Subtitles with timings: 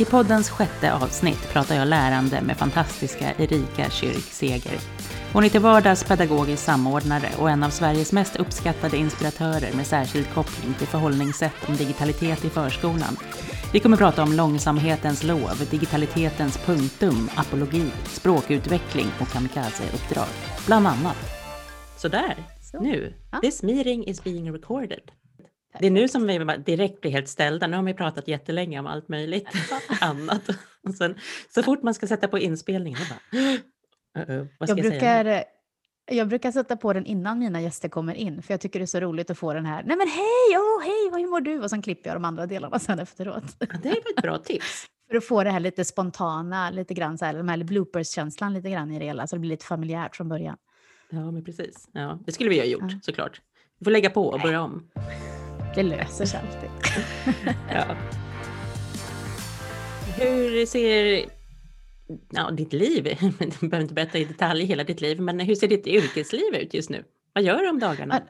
[0.00, 4.78] I poddens sjätte avsnitt pratar jag lärande med fantastiska Erika Kyrk Seger.
[5.32, 10.30] Hon är till vardags pedagogisk samordnare och en av Sveriges mest uppskattade inspiratörer med särskild
[10.34, 13.16] koppling till förhållningssätt om digitalitet i förskolan.
[13.72, 20.28] Vi kommer prata om långsamhetens lov, digitalitetens punktum, apologi, språkutveckling och kamikaze-uppdrag,
[20.66, 21.16] bland annat.
[21.96, 22.80] Sådär, Så.
[22.80, 23.14] nu.
[23.32, 23.40] Ja.
[23.40, 25.10] This meeting is being recorded.
[25.80, 27.66] Det är nu som vi direkt blir helt ställda.
[27.66, 29.48] Nu har vi pratat jättelänge om allt möjligt
[30.00, 30.42] annat.
[30.88, 31.14] Och sen,
[31.54, 33.60] så fort man ska sätta på inspelningen, bara, uh
[34.28, 35.44] -oh, vad ska jag, jag brukar, säga
[36.10, 38.86] jag brukar sätta på den innan mina gäster kommer in, för jag tycker det är
[38.86, 41.60] så roligt att få den här, nej men hej, oh, hej, hur mår du?
[41.62, 43.56] Och sen klipper jag de andra delarna sen efteråt.
[43.58, 44.86] Ja, det är ett bra tips.
[45.10, 48.70] för att få det här lite spontana, lite grann så här, de här bloopers-känslan lite
[48.70, 50.56] grann i det hela, så det blir lite familjärt från början.
[51.10, 51.88] Ja, men precis.
[51.92, 52.98] Ja, det skulle vi ha gjort ja.
[53.02, 53.40] såklart.
[53.78, 54.90] Vi får lägga på och börja om.
[55.74, 56.70] Det löser sig alltid.
[57.72, 57.96] ja.
[60.16, 61.24] Hur ser
[62.30, 63.04] ja, ditt liv,
[63.60, 66.74] du behöver inte berätta i detalj hela ditt liv, men hur ser ditt yrkesliv ut
[66.74, 67.04] just nu?
[67.32, 68.20] Vad gör du om dagarna?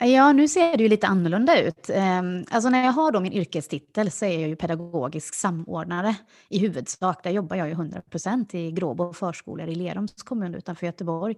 [0.00, 1.90] Ja, nu ser det ju lite annorlunda ut.
[1.90, 6.14] Ehm, alltså när jag har då min yrkestitel så är jag ju pedagogisk samordnare
[6.48, 7.24] i huvudsak.
[7.24, 11.36] Där jobbar jag ju 100 procent i Gråbo förskolor i Lerums kommun utanför Göteborg.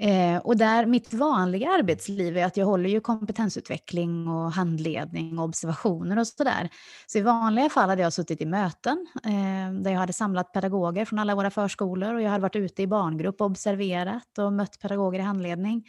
[0.00, 5.44] Eh, och där mitt vanliga arbetsliv är att jag håller ju kompetensutveckling och handledning och
[5.44, 6.68] observationer och sådär.
[7.06, 11.04] Så i vanliga fall hade jag suttit i möten eh, där jag hade samlat pedagoger
[11.04, 14.80] från alla våra förskolor och jag hade varit ute i barngrupp och observerat och mött
[14.80, 15.84] pedagoger i handledning.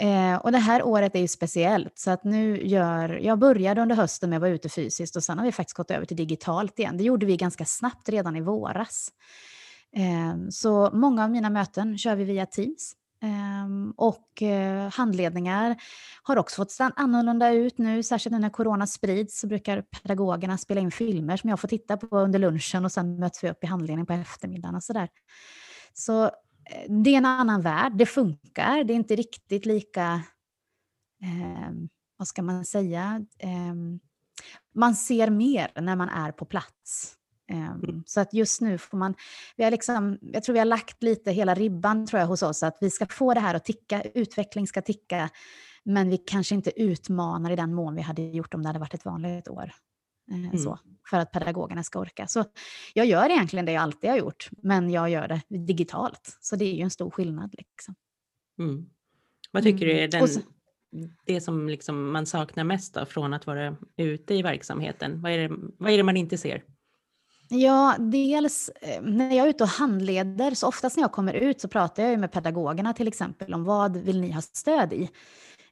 [0.00, 3.96] Eh, och det här året är ju speciellt, så att nu gör, jag började under
[3.96, 6.78] hösten med att vara ute fysiskt och sen har vi faktiskt gått över till digitalt
[6.78, 6.96] igen.
[6.96, 9.08] Det gjorde vi ganska snabbt redan i våras.
[9.96, 12.94] Eh, så många av mina möten kör vi via Teams.
[13.22, 15.76] Ehm, och eh, handledningar
[16.22, 20.58] har också fått se annorlunda ut nu, särskilt nu när corona sprids så brukar pedagogerna
[20.58, 23.64] spela in filmer som jag får titta på under lunchen och sen möts vi upp
[23.64, 25.08] i handledning på eftermiddagen och sådär.
[25.92, 26.30] Så eh,
[26.88, 30.22] det är en annan värld, det funkar, det är inte riktigt lika,
[31.22, 31.70] eh,
[32.16, 33.74] vad ska man säga, eh,
[34.74, 37.16] man ser mer när man är på plats.
[37.52, 39.14] Um, så att just nu får man,
[39.56, 42.62] vi har liksom, jag tror vi har lagt lite hela ribban tror jag hos oss,
[42.62, 45.30] att vi ska få det här att ticka, utveckling ska ticka,
[45.84, 48.94] men vi kanske inte utmanar i den mån vi hade gjort om det hade varit
[48.94, 49.72] ett vanligt år.
[50.32, 50.58] Uh, mm.
[50.58, 50.78] så,
[51.10, 52.26] för att pedagogerna ska orka.
[52.26, 52.44] Så
[52.94, 56.38] jag gör egentligen det jag alltid har gjort, men jag gör det digitalt.
[56.40, 57.54] Så det är ju en stor skillnad.
[57.58, 57.94] Liksom.
[58.58, 58.86] Mm.
[59.50, 59.96] Vad tycker mm.
[59.96, 60.40] du är den, så,
[61.24, 65.22] det som liksom man saknar mest då, från att vara ute i verksamheten?
[65.22, 66.62] Vad är det, vad är det man inte ser?
[67.48, 71.60] Ja, dels eh, när jag är ute och handleder, så oftast när jag kommer ut
[71.60, 75.10] så pratar jag med pedagogerna till exempel om vad vill ni ha stöd i?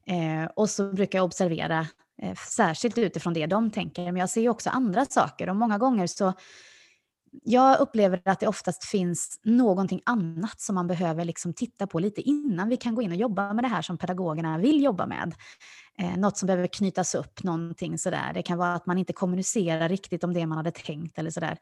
[0.07, 1.87] Eh, och så brukar jag observera
[2.23, 6.07] eh, särskilt utifrån det de tänker, men jag ser också andra saker och många gånger
[6.07, 6.33] så
[7.43, 12.21] jag upplever att det oftast finns någonting annat som man behöver liksom titta på lite
[12.21, 15.35] innan vi kan gå in och jobba med det här som pedagogerna vill jobba med.
[15.99, 18.33] Eh, något som behöver knytas upp, någonting sådär.
[18.35, 21.59] Det kan vara att man inte kommunicerar riktigt om det man hade tänkt eller sådär.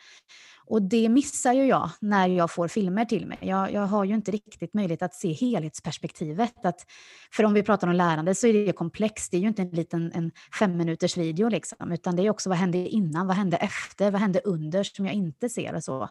[0.66, 3.38] Och det missar ju jag när jag får filmer till mig.
[3.41, 6.65] Jag, jag har ju inte riktigt möjlighet att se helhetsperspektivet.
[6.65, 6.87] Att,
[7.32, 9.31] för om vi pratar om lärande så är det komplext.
[9.31, 12.48] Det är ju inte en liten en fem minuters video, liksom, utan det är också
[12.48, 16.09] vad hände innan, vad hände efter, vad hände under som jag inte ser och så.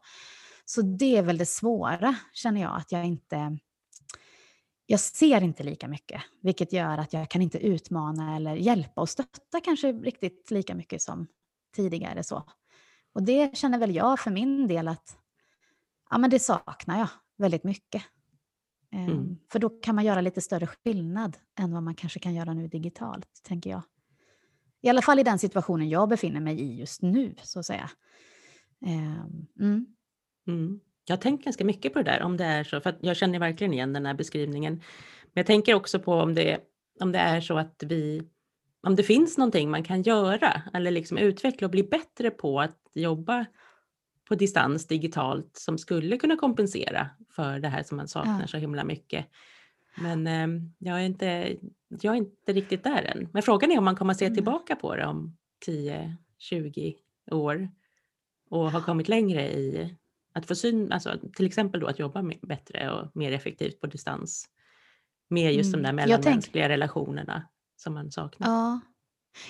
[0.66, 3.58] Så det är väl det svåra, känner jag, att jag inte
[4.92, 9.10] jag ser inte lika mycket, vilket gör att jag kan inte utmana eller hjälpa och
[9.10, 11.28] stötta kanske riktigt lika mycket som
[11.76, 12.24] tidigare.
[12.24, 12.44] så.
[13.14, 15.18] Och det känner väl jag för min del att
[16.10, 17.08] ja, men det saknar jag
[17.38, 18.04] väldigt mycket.
[18.92, 19.38] Ehm, mm.
[19.52, 22.68] För då kan man göra lite större skillnad än vad man kanske kan göra nu
[22.68, 23.82] digitalt, tänker jag.
[24.82, 27.90] I alla fall i den situationen jag befinner mig i just nu, så att säga.
[28.86, 29.86] Ehm, mm.
[30.48, 30.80] Mm.
[31.06, 33.40] Jag har tänkt ganska mycket på det där, om det är så, för jag känner
[33.40, 34.74] verkligen igen den här beskrivningen.
[35.24, 36.60] Men jag tänker också på om det,
[37.00, 38.22] om det är så att vi,
[38.82, 42.78] om det finns någonting man kan göra eller liksom utveckla och bli bättre på att
[42.94, 43.46] jobba
[44.30, 48.48] på distans digitalt som skulle kunna kompensera för det här som man saknar ja.
[48.48, 49.26] så himla mycket.
[49.98, 51.56] Men eh, jag, är inte,
[51.90, 53.30] jag är inte riktigt där än.
[53.34, 54.36] Men frågan är om man kommer att se mm.
[54.36, 55.38] tillbaka på det om
[55.68, 56.96] 10-20
[57.32, 57.70] år
[58.50, 59.96] och har kommit längre i
[60.34, 63.88] att få syn, alltså till exempel då att jobba med, bättre och mer effektivt på
[63.88, 64.46] distans.
[65.30, 65.82] Med just mm.
[65.82, 66.72] de där mellanmänskliga tänk...
[66.72, 68.48] relationerna som man saknar.
[68.48, 68.80] Ja.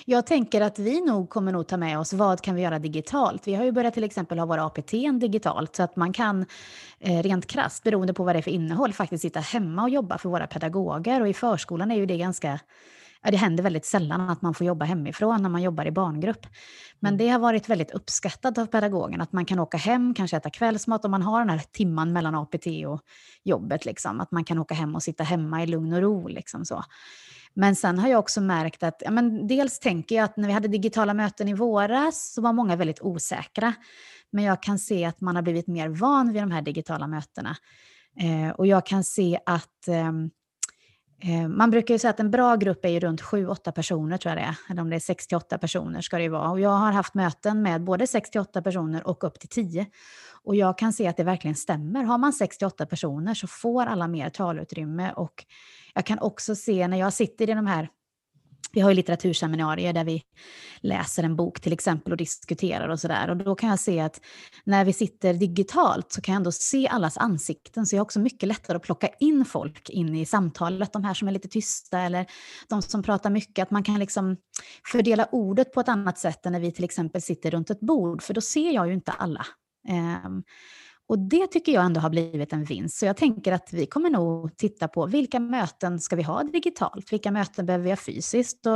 [0.04, 3.48] Jag tänker att vi nog kommer nog ta med oss vad kan vi göra digitalt.
[3.48, 4.90] Vi har ju börjat till exempel ha våra APT
[5.20, 6.46] digitalt så att man kan
[6.98, 10.18] eh, rent krast beroende på vad det är för innehåll faktiskt sitta hemma och jobba
[10.18, 12.60] för våra pedagoger och i förskolan är ju det ganska
[13.30, 16.46] det händer väldigt sällan att man får jobba hemifrån när man jobbar i barngrupp.
[17.00, 17.18] Men Mm.
[17.18, 21.04] det har varit väldigt uppskattat av pedagogen att man kan åka hem, kanske äta kvällsmat
[21.04, 23.00] om man har den här timman mellan APT och
[23.44, 23.84] jobbet.
[23.84, 26.28] Liksom, att man kan åka hem och sitta hemma i lugn och ro.
[26.28, 26.84] Liksom så.
[27.54, 30.54] Men sen har jag också märkt att, ja, men dels tänker jag att när vi
[30.54, 33.74] hade digitala möten i våras så var många väldigt osäkra.
[34.30, 37.56] Men jag kan se att man har blivit mer van vid de här digitala mötena.
[38.20, 40.12] Eh, och jag kan se att eh,
[41.24, 44.30] Eh, man brukar ju säga att en bra grupp är ju runt 7-8 personer tror
[44.30, 44.56] jag det är.
[44.70, 46.50] Eller om det är 6-8 personer ska det ju vara.
[46.50, 49.86] Och jag har haft möten med både 6-8 personer och upp till 10.
[50.44, 52.02] Och jag kan se att det verkligen stämmer.
[52.02, 55.12] Har man 6-8 personer så får alla mer talutrymme.
[55.12, 55.44] Och
[55.94, 57.88] jag kan också se när jag sitter i de här
[58.72, 60.22] vi har ju litteraturseminarier där vi
[60.80, 63.30] läser en bok till exempel och diskuterar och sådär.
[63.30, 64.20] Och då kan jag se att
[64.64, 67.86] när vi sitter digitalt så kan jag ändå se allas ansikten.
[67.86, 70.92] Så jag har också mycket lättare att plocka in folk in i samtalet.
[70.92, 72.26] De här som är lite tysta eller
[72.68, 73.62] de som pratar mycket.
[73.62, 74.36] Att man kan liksom
[74.92, 78.22] fördela ordet på ett annat sätt än när vi till exempel sitter runt ett bord.
[78.22, 79.46] För då ser jag ju inte alla.
[79.88, 80.42] Ehm,
[81.12, 82.98] och det tycker jag ändå har blivit en vinst.
[82.98, 87.12] Så jag tänker att vi kommer nog titta på vilka möten ska vi ha digitalt?
[87.12, 88.66] Vilka möten behöver vi ha fysiskt?
[88.66, 88.74] Och,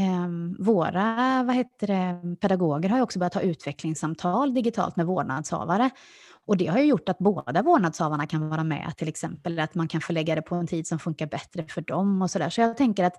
[0.00, 0.28] eh,
[0.58, 5.90] våra vad heter det, pedagoger har ju också börjat ha utvecklingssamtal digitalt med vårdnadshavare.
[6.46, 9.58] Och det har ju gjort att båda vårdnadshavarna kan vara med till exempel.
[9.58, 12.50] Att man kan förlägga det på en tid som funkar bättre för dem och sådär.
[12.50, 13.14] Så jag tänker att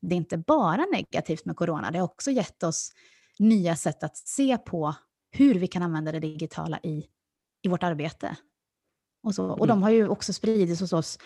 [0.00, 1.90] det är inte bara negativt med corona.
[1.90, 2.92] Det har också gett oss
[3.38, 4.94] nya sätt att se på
[5.30, 7.04] hur vi kan använda det digitala i
[7.62, 8.36] i vårt arbete.
[9.22, 9.46] Och, så.
[9.46, 11.18] och de har ju också spridits hos oss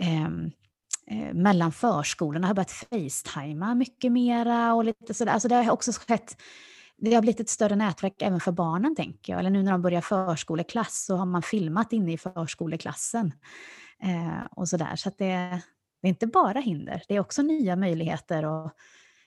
[0.00, 0.24] eh,
[1.06, 5.32] eh, mellan förskolorna, har börjat facetima mycket mera och lite sådär.
[5.32, 6.42] Alltså det har också skett,
[6.96, 9.40] det har blivit ett större nätverk även för barnen tänker jag.
[9.40, 13.32] Eller nu när de börjar förskoleklass så har man filmat inne i förskoleklassen.
[14.02, 14.96] Eh, och sådär.
[14.96, 15.62] Så att det,
[16.02, 18.70] det är inte bara hinder, det är också nya möjligheter och,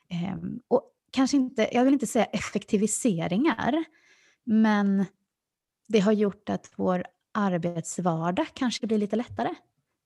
[0.09, 0.37] eh,
[0.67, 3.83] och kanske inte, jag vill inte säga effektiviseringar,
[4.43, 5.05] men
[5.89, 7.03] det har gjort att vår
[7.33, 9.55] arbetsvardag kanske blir lite lättare.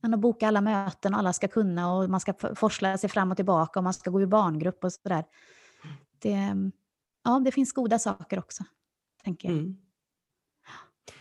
[0.03, 3.31] Än att boka alla möten och alla ska kunna och man ska forsla sig fram
[3.31, 5.25] och tillbaka och man ska gå i barngrupp och sådär.
[6.19, 6.55] Det,
[7.23, 8.63] ja, det finns goda saker också,
[9.23, 9.57] tänker jag.
[9.57, 9.77] Mm.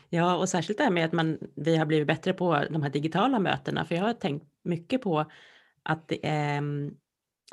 [0.09, 2.91] Ja, och särskilt det här med att man, vi har blivit bättre på de här
[2.91, 5.31] digitala mötena, för jag har tänkt mycket på
[5.83, 6.63] att det är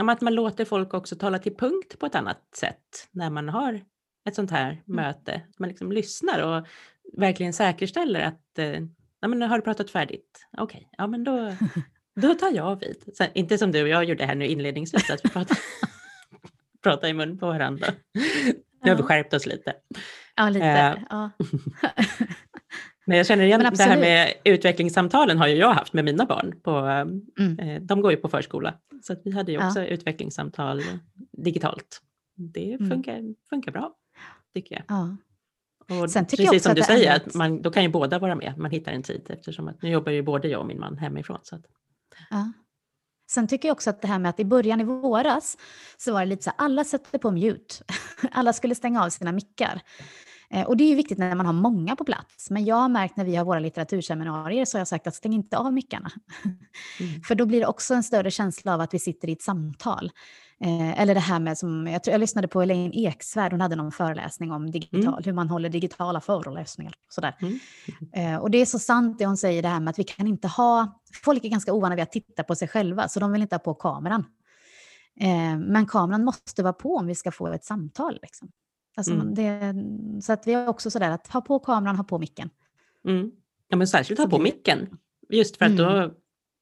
[0.08, 3.82] att man låter folk också tala till punkt på ett annat sätt när man har
[4.30, 4.82] ett sånt här mm.
[4.86, 5.42] möte.
[5.58, 6.68] Man liksom lyssnar och
[7.18, 8.82] verkligen säkerställer att eh,
[9.22, 10.48] ja, men har du pratat färdigt?
[10.58, 11.54] Okej, okay, ja men då,
[12.22, 13.04] då tar jag vid.
[13.14, 15.58] Så, inte som du och jag gjorde här nu inledningsvis, att vi pratar,
[16.84, 17.88] pratar i mun på varandra.
[18.84, 19.74] Nu har vi skärpt oss lite.
[20.36, 20.66] Ja, lite.
[20.66, 21.30] Eh, ja.
[23.06, 26.60] Men jag känner igen det här med utvecklingssamtalen har ju jag haft med mina barn.
[26.64, 26.72] På,
[27.40, 27.60] mm.
[27.60, 28.74] eh, de går ju på förskola,
[29.04, 29.86] så vi hade ju också ja.
[29.86, 30.82] utvecklingssamtal
[31.32, 32.02] digitalt.
[32.36, 32.90] Det mm.
[32.90, 33.36] funkar, mm.
[33.50, 33.94] funkar bra,
[34.54, 34.84] tycker jag.
[34.88, 35.18] Ja.
[35.90, 38.54] Och Sen tycker precis som du säger, att man, då kan ju båda vara med.
[38.58, 41.40] Man hittar en tid eftersom att nu jobbar ju både jag och min man hemifrån.
[41.44, 41.62] Så att...
[42.30, 42.52] ja.
[43.32, 45.58] Sen tycker jag också att det här med att i början i våras
[45.98, 47.76] så var det lite så här, alla sätter på mute.
[48.32, 49.82] alla skulle stänga av sina mickar.
[50.54, 52.50] Eh, och det är ju viktigt när man har många på plats.
[52.50, 55.34] Men jag har märkt när vi har våra litteraturseminarier så har jag sagt att stäng
[55.34, 56.12] inte av mickarna.
[57.00, 57.22] Mm.
[57.28, 60.12] För då blir det också en större känsla av att vi sitter i ett samtal.
[60.62, 63.76] Eh, eller det här med som, jag, tror, jag lyssnade på Elaine Eksvärd, hon hade
[63.76, 65.24] någon föreläsning om digital, mm.
[65.26, 66.94] hur man håller digitala föreläsningar.
[67.10, 67.36] Sådär.
[67.42, 67.60] Mm.
[68.14, 70.28] Eh, och det är så sant det hon säger, det här med att vi kan
[70.28, 73.42] inte ha, folk är ganska ovana vid att titta på sig själva, så de vill
[73.42, 74.26] inte ha på kameran.
[75.20, 78.20] Eh, men kameran måste vara på om vi ska få ett samtal.
[78.22, 78.52] Liksom.
[78.98, 79.34] Alltså mm.
[79.34, 79.76] det,
[80.24, 82.50] så att vi är också sådär att ha på kameran, ha på micken.
[83.06, 83.32] Mm.
[83.70, 84.98] Ja men särskilt ha på micken.
[85.30, 86.12] Just för att då, mm.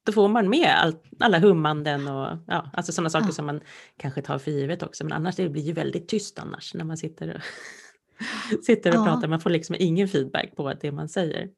[0.05, 3.31] då får man med all, alla hummanden och ja, alltså sådana saker ja.
[3.31, 3.61] som man
[3.97, 5.03] kanske tar för givet också.
[5.03, 7.41] Men annars det blir ju väldigt tyst annars när man sitter och,
[8.65, 9.05] sitter och ja.
[9.05, 9.27] pratar.
[9.27, 11.49] Man får liksom ingen feedback på det man säger.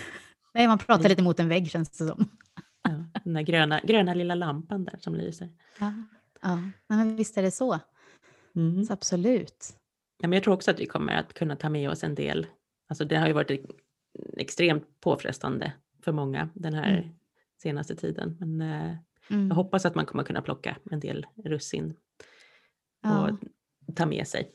[0.54, 2.28] Nej, man pratar lite mot en vägg känns det som.
[2.82, 5.48] Ja, den där gröna, gröna lilla lampan där som lyser.
[5.78, 5.92] Ja,
[6.42, 6.58] ja.
[6.88, 7.80] men visst är det så.
[8.56, 8.84] Mm.
[8.84, 9.74] så absolut.
[10.28, 12.46] Men jag tror också att vi kommer att kunna ta med oss en del.
[12.88, 13.66] Alltså det har ju varit
[14.36, 15.72] extremt påfrestande
[16.04, 17.08] för många den här mm.
[17.62, 18.36] senaste tiden.
[18.40, 18.96] Men eh,
[19.30, 19.48] mm.
[19.48, 21.94] jag hoppas att man kommer kunna plocka en del russin
[23.02, 23.38] och ja.
[23.94, 24.50] ta med sig.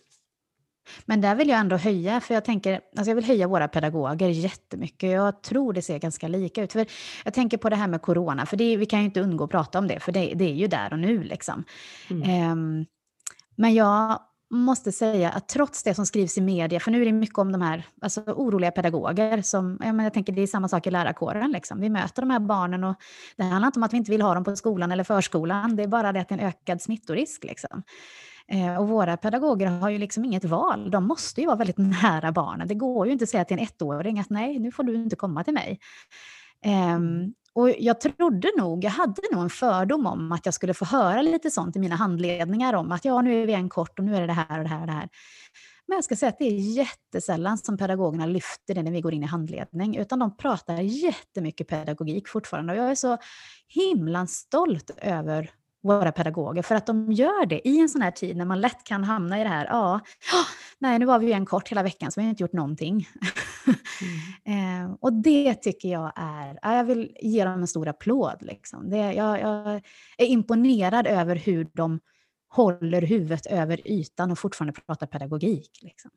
[1.05, 4.29] Men där vill jag ändå höja, för jag tänker, alltså jag vill höja våra pedagoger
[4.29, 5.11] jättemycket.
[5.11, 6.71] Jag tror det ser ganska lika ut.
[6.71, 6.85] För
[7.25, 9.49] jag tänker på det här med corona, för det, vi kan ju inte undgå att
[9.49, 11.63] prata om det, för det, det är ju där och nu liksom.
[12.09, 12.51] Mm.
[12.51, 12.85] Um,
[13.55, 14.19] men jag
[14.51, 17.51] måste säga att trots det som skrivs i media, för nu är det mycket om
[17.51, 20.91] de här alltså, oroliga pedagoger, som, ja, men jag tänker det är samma sak i
[20.91, 21.51] lärarkåren.
[21.51, 21.81] Liksom.
[21.81, 22.95] Vi möter de här barnen och
[23.37, 25.83] det handlar inte om att vi inte vill ha dem på skolan eller förskolan, det
[25.83, 27.43] är bara det att det är en ökad smittorisk.
[27.43, 27.83] Liksom.
[28.51, 32.31] Eh, och våra pedagoger har ju liksom inget val, de måste ju vara väldigt nära
[32.31, 32.67] barnen.
[32.67, 35.15] Det går ju inte att säga till en ettåring att nej, nu får du inte
[35.15, 35.79] komma till mig.
[36.95, 40.85] Um, och jag trodde nog, jag hade nog en fördom om att jag skulle få
[40.85, 44.05] höra lite sånt i mina handledningar om att ja, nu är vi en kort och
[44.05, 45.09] nu är det det här och det här och det här.
[45.87, 49.13] Men jag ska säga att det är jättesällan som pedagogerna lyfter det när vi går
[49.13, 52.73] in i handledning, utan de pratar jättemycket pedagogik fortfarande.
[52.73, 53.17] Och jag är så
[53.67, 55.51] himla stolt över
[55.83, 58.83] våra pedagoger för att de gör det i en sån här tid när man lätt
[58.83, 59.99] kan hamna i det här, ja,
[60.79, 63.07] nej nu var vi ju en kort hela veckan så vi har inte gjort någonting.
[64.45, 64.85] Mm.
[64.85, 68.37] eh, och det tycker jag är, jag vill ge dem en stor applåd.
[68.41, 68.89] Liksom.
[68.89, 69.81] Det, jag, jag
[70.17, 71.99] är imponerad över hur de
[72.49, 75.79] håller huvudet över ytan och fortfarande pratar pedagogik.
[75.81, 76.11] Liksom.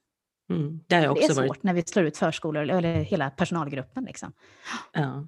[0.51, 0.81] Mm.
[0.87, 1.63] Det, det, är svårt varit...
[1.63, 4.05] när vi slår ut förskolor eller hela personalgruppen.
[4.05, 4.33] Liksom.
[4.93, 5.27] Ja.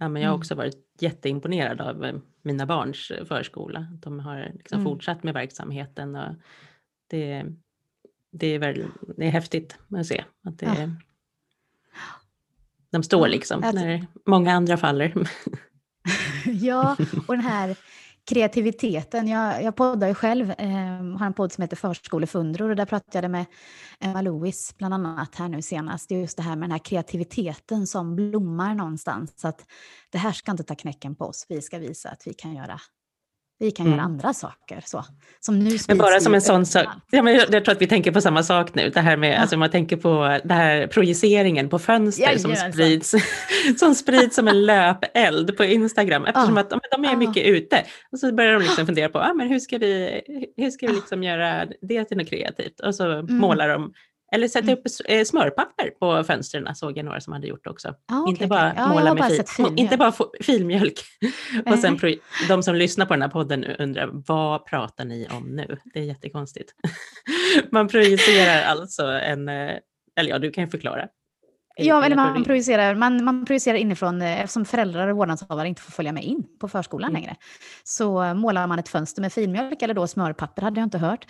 [0.00, 0.40] Ja, men jag har mm.
[0.40, 3.86] också varit jätteimponerad av eh, mina barns eh, förskola.
[4.02, 4.92] De har liksom mm.
[4.92, 6.34] fortsatt med verksamheten och
[7.06, 7.44] det,
[8.30, 10.88] det, är väl, det är häftigt att se att det, ja.
[12.90, 15.14] de står liksom när många andra faller.
[16.44, 17.76] ja, och den här
[18.24, 19.28] kreativiteten.
[19.28, 23.24] Jag, jag poddar ju själv, eh, har en podd som heter Förskolefundror och där pratade
[23.24, 23.46] jag med
[24.00, 26.10] Emma Lewis bland annat här nu senast.
[26.10, 29.32] Just det här med den här kreativiteten som blommar någonstans.
[29.36, 29.64] Så att
[30.10, 32.80] det här ska inte ta knäcken på oss, vi ska visa att vi kan göra
[33.60, 33.98] vi kan mm.
[33.98, 34.82] göra andra saker.
[34.84, 35.04] Så,
[35.40, 37.86] som nu men bara som en sån sak, ja, men jag, jag, tror att vi
[37.86, 39.38] tänker på samma sak nu, det här med, ja.
[39.38, 43.14] alltså man tänker på det här projiceringen på fönster ja, som, sprids,
[43.78, 46.60] som sprids som en löpeld på Instagram, eftersom ja.
[46.60, 47.84] att de, de är mycket ute.
[48.12, 50.20] Och så börjar de liksom fundera på, ah, men hur ska vi,
[50.56, 52.80] hur ska vi liksom göra det till något kreativt?
[52.80, 53.36] Och så mm.
[53.36, 53.92] målar de
[54.32, 54.78] eller sätta mm.
[54.78, 57.94] upp eh, smörpapper på fönstren såg jag några som hade gjort också.
[58.12, 58.88] Ah, okay, inte bara okay.
[58.88, 59.78] måla ja, med fil, filmjölk.
[59.78, 61.00] inte bara filmjölk.
[61.66, 61.98] och sen
[62.48, 65.76] de som lyssnar på den här podden undrar, vad pratar ni om nu?
[65.94, 66.74] Det är jättekonstigt.
[67.70, 69.76] Man projicerar alltså en, eh,
[70.16, 71.08] eller ja, du kan ju förklara.
[71.86, 75.92] Ja, eller man projicerar, man, man projicerar inifrån, eh, eftersom föräldrar och vårdnadshavare inte får
[75.92, 77.22] följa med in på förskolan mm.
[77.22, 77.36] längre,
[77.84, 81.26] så målar man ett fönster med filmjölk eller då smörpapper, hade jag inte hört.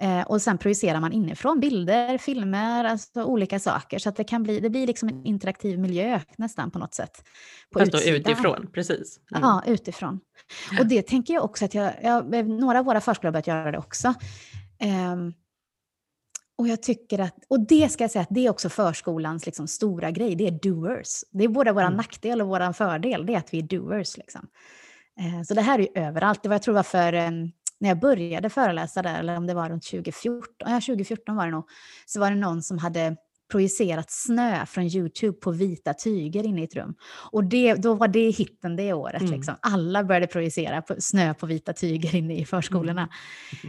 [0.00, 3.98] Eh, och sen projicerar man inifrån bilder, filmer, alltså olika saker.
[3.98, 7.24] Så att det, kan bli, det blir liksom en interaktiv miljö nästan på något sätt.
[7.72, 9.20] På Fast då utifrån, precis.
[9.30, 9.42] Mm.
[9.42, 10.20] Ja, utifrån.
[10.80, 13.72] Och det tänker jag också att jag, jag några av våra förskolor har börjat göra
[13.72, 14.14] det också.
[15.12, 15.34] Um,
[16.60, 19.68] och jag tycker att, och det ska jag säga att det är också förskolans liksom
[19.68, 21.24] stora grej, det är doers.
[21.30, 21.96] Det är både vår mm.
[21.96, 24.16] nackdel och vår fördel, det är att vi är doers.
[24.16, 24.48] Liksom.
[25.20, 26.42] Eh, så det här är ju överallt.
[26.42, 27.30] Det var, jag tror det var för, eh,
[27.80, 31.52] när jag började föreläsa där, eller om det var runt 2014, ja 2014 var det
[31.52, 31.68] nog,
[32.06, 33.16] så var det någon som hade
[33.50, 36.94] projicerat snö från YouTube på vita tyger inne i ett rum.
[37.32, 39.22] Och det, då var det hitten det året.
[39.22, 39.32] Mm.
[39.32, 39.54] Liksom.
[39.62, 43.08] Alla började projicera på, snö på vita tyger inne i förskolorna.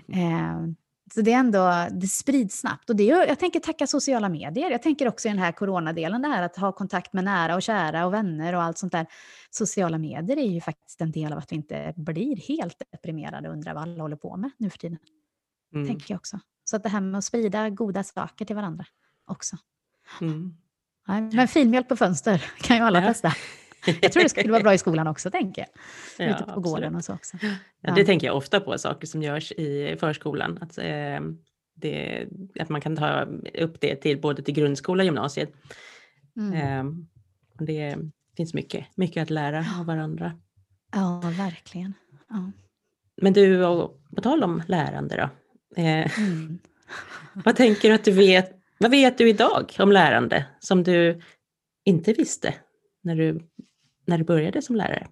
[0.07, 0.21] Mm.
[0.21, 0.74] Eh,
[1.13, 2.89] så det är ändå, det sprids snabbt.
[2.89, 4.72] Och det är, jag tänker tacka sociala medier.
[4.72, 7.62] Jag tänker också i den här coronadelen, det här att ha kontakt med nära och
[7.62, 9.08] kära och vänner och allt sånt där.
[9.50, 13.53] Sociala medier är ju faktiskt en del av att vi inte blir helt deprimerade och
[13.53, 14.98] undrar vad alla håller på med nu för tiden.
[15.74, 15.88] Mm.
[15.88, 16.39] Tänker jag också.
[16.63, 18.86] Så att det här med att sprida goda saker till varandra
[19.25, 19.58] också.
[20.22, 20.58] Mm.
[21.08, 23.08] Ja, men filmjölk på fönster kan ju alla ja.
[23.08, 23.34] testa.
[24.02, 25.70] Jag tror det skulle vara bra i skolan också, tänker jag.
[26.28, 26.64] Ja, Ute på absolut.
[26.64, 27.38] gården och så också.
[27.82, 30.58] Ja, det tänker jag ofta på, saker som görs i förskolan.
[30.62, 31.20] Att, eh,
[31.76, 32.28] det,
[32.60, 35.54] att man kan ta upp det till både till grundskola och gymnasiet.
[36.38, 36.54] Mm.
[36.54, 36.94] Eh,
[37.66, 37.98] det
[38.38, 40.34] finns mycket, mycket att lära av varandra.
[40.92, 41.94] Ja, verkligen.
[42.30, 42.52] Ja.
[43.22, 43.64] Men du,
[44.16, 45.30] på tal om lärande då.
[45.82, 46.60] Eh, mm.
[47.34, 51.22] vad tänker du att du vet, vad vet du idag om lärande som du
[51.86, 52.54] inte visste
[53.04, 53.40] när du
[54.12, 55.08] när du började som lärare?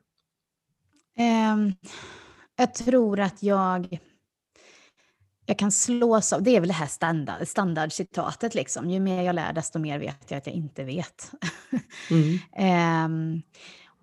[1.53, 1.75] Um,
[2.56, 4.00] jag tror att jag,
[5.46, 9.36] jag kan slås av, det är väl det här standard, standardcitatet liksom, ju mer jag
[9.36, 11.32] lär desto mer vet jag att jag inte vet.
[12.12, 13.06] Mm.
[13.06, 13.41] um,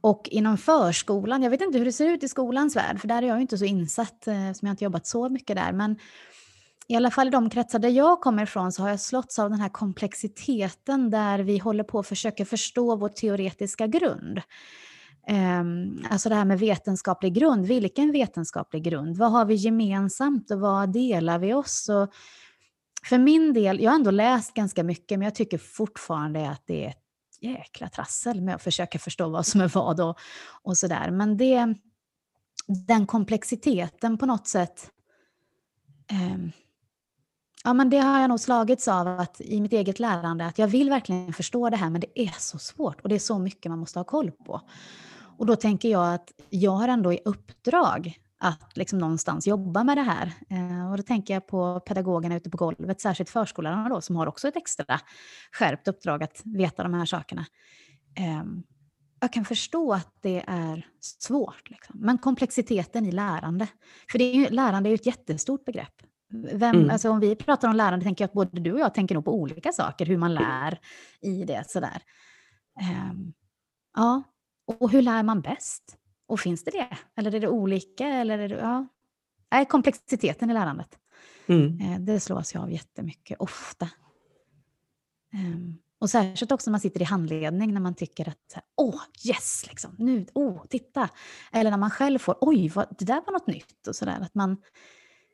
[0.00, 3.22] och inom förskolan, jag vet inte hur det ser ut i skolans värld, för där
[3.22, 5.98] är jag inte så insatt, eh, som jag inte jobbat så mycket där, men
[6.88, 9.50] i alla fall i de kretsar där jag kommer ifrån så har jag slåtts av
[9.50, 14.40] den här komplexiteten där vi håller på att försöka förstå vår teoretiska grund.
[15.26, 19.16] Ehm, alltså det här med vetenskaplig grund, vilken vetenskaplig grund?
[19.16, 21.88] Vad har vi gemensamt och vad delar vi oss?
[21.88, 22.14] Och
[23.04, 26.84] för min del, jag har ändå läst ganska mycket men jag tycker fortfarande att det
[26.84, 27.02] är ett
[27.40, 30.18] jäkla trassel med att försöka förstå vad som är vad och,
[30.62, 31.10] och sådär.
[31.10, 31.74] Men det,
[32.86, 34.90] den komplexiteten på något sätt
[36.12, 36.52] ehm,
[37.66, 40.68] Ja, men det har jag nog slagits av att i mitt eget lärande, att jag
[40.68, 43.70] vill verkligen förstå det här, men det är så svårt och det är så mycket
[43.70, 44.60] man måste ha koll på.
[45.38, 49.96] Och då tänker jag att jag har ändå i uppdrag att liksom någonstans jobba med
[49.96, 50.32] det här.
[50.50, 54.26] Eh, och då tänker jag på pedagogerna ute på golvet, särskilt förskollärarna då, som har
[54.26, 55.00] också ett extra
[55.52, 57.46] skärpt uppdrag att veta de här sakerna.
[58.18, 58.44] Eh,
[59.20, 62.00] jag kan förstå att det är svårt, liksom.
[62.00, 63.66] men komplexiteten i lärande.
[64.10, 66.02] För det är ju, lärande är ju ett jättestort begrepp.
[66.28, 66.90] Vem, mm.
[66.90, 69.24] alltså om vi pratar om lärande tänker jag att både du och jag tänker nog
[69.24, 70.78] på olika saker, hur man lär
[71.20, 71.70] i det.
[71.70, 72.02] Sådär.
[73.10, 73.32] Um,
[73.94, 74.22] ja,
[74.66, 75.96] och hur lär man bäst?
[76.26, 76.96] Och finns det det?
[77.16, 78.06] Eller är det olika?
[78.06, 78.86] Eller är det, ja.
[79.52, 80.98] Nej, komplexiteten i lärandet.
[81.46, 81.80] Mm.
[81.80, 83.88] Eh, det slås jag av jättemycket, ofta.
[85.34, 89.66] Um, och särskilt också när man sitter i handledning, när man tycker att åh, yes,
[89.68, 91.08] liksom, nu, åh, titta.
[91.52, 93.86] Eller när man själv får, oj, vad, det där var något nytt.
[93.88, 94.18] och sådär.
[94.20, 94.56] Att man,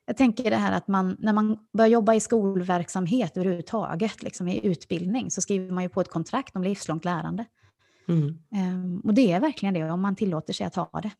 [0.07, 4.67] Jag tänker det här att man, när man börjar jobba i skolverksamhet överhuvudtaget, liksom i
[4.67, 7.45] utbildning, så skriver man ju på ett kontrakt om livslångt lärande.
[8.09, 8.39] Mm.
[8.51, 11.11] Um, och det är verkligen det, om man tillåter sig att ha det.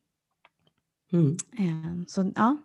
[1.13, 1.37] Mm.
[1.59, 2.57] Um, så ja,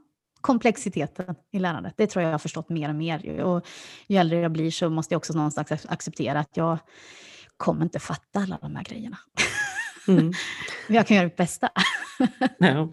[0.42, 3.42] komplexiteten i lärandet, det tror jag jag har förstått mer och mer.
[3.42, 3.66] Och
[4.08, 6.78] ju äldre jag blir så måste jag också någonstans acceptera att jag
[7.58, 9.18] kommer inte fatta alla de här grejerna.
[10.08, 10.26] Mm.
[10.88, 11.70] Men jag kan göra mitt bästa.
[12.58, 12.90] ja.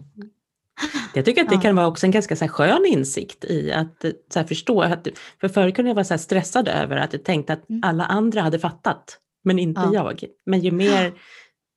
[1.13, 4.43] Jag tycker att det kan vara också en ganska så skön insikt i att så
[4.43, 4.81] förstå.
[4.81, 5.07] Att,
[5.41, 7.81] för förr kunde jag vara så stressad över att jag tänkte att mm.
[7.83, 9.93] alla andra hade fattat men inte ja.
[9.93, 10.23] jag.
[10.45, 11.13] Men ju mer,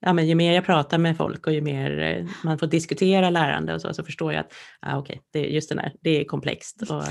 [0.00, 3.30] ja, men ju mer jag pratar med folk och ju mer eh, man får diskutera
[3.30, 6.24] lärande och så, så förstår jag att ah, okay, det, just den här, det är
[6.24, 6.82] komplext.
[6.82, 7.04] Och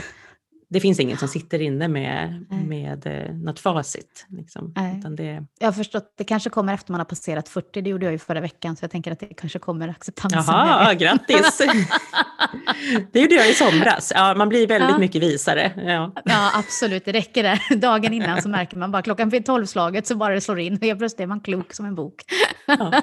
[0.70, 4.26] det finns ingen som sitter inne med, med eh, något facit.
[4.30, 4.74] Liksom.
[5.18, 5.46] Det...
[5.60, 8.20] Jag har förstått, det kanske kommer efter man har passerat 40, det gjorde jag ju
[8.20, 10.44] förra veckan, så jag tänker att det kanske kommer acceptansen.
[10.48, 11.58] Jaha, grattis!
[13.12, 14.12] det gjorde jag i somras.
[14.16, 14.98] Ja, man blir väldigt ja.
[14.98, 15.72] mycket visare.
[15.78, 16.14] Ja.
[16.26, 17.76] ja, absolut, det räcker där.
[17.76, 20.80] Dagen innan så märker man bara, klockan vid tolvslaget så bara det slår in, och
[20.80, 22.24] plötsligt är man klok som en bok.
[22.66, 23.02] Ja.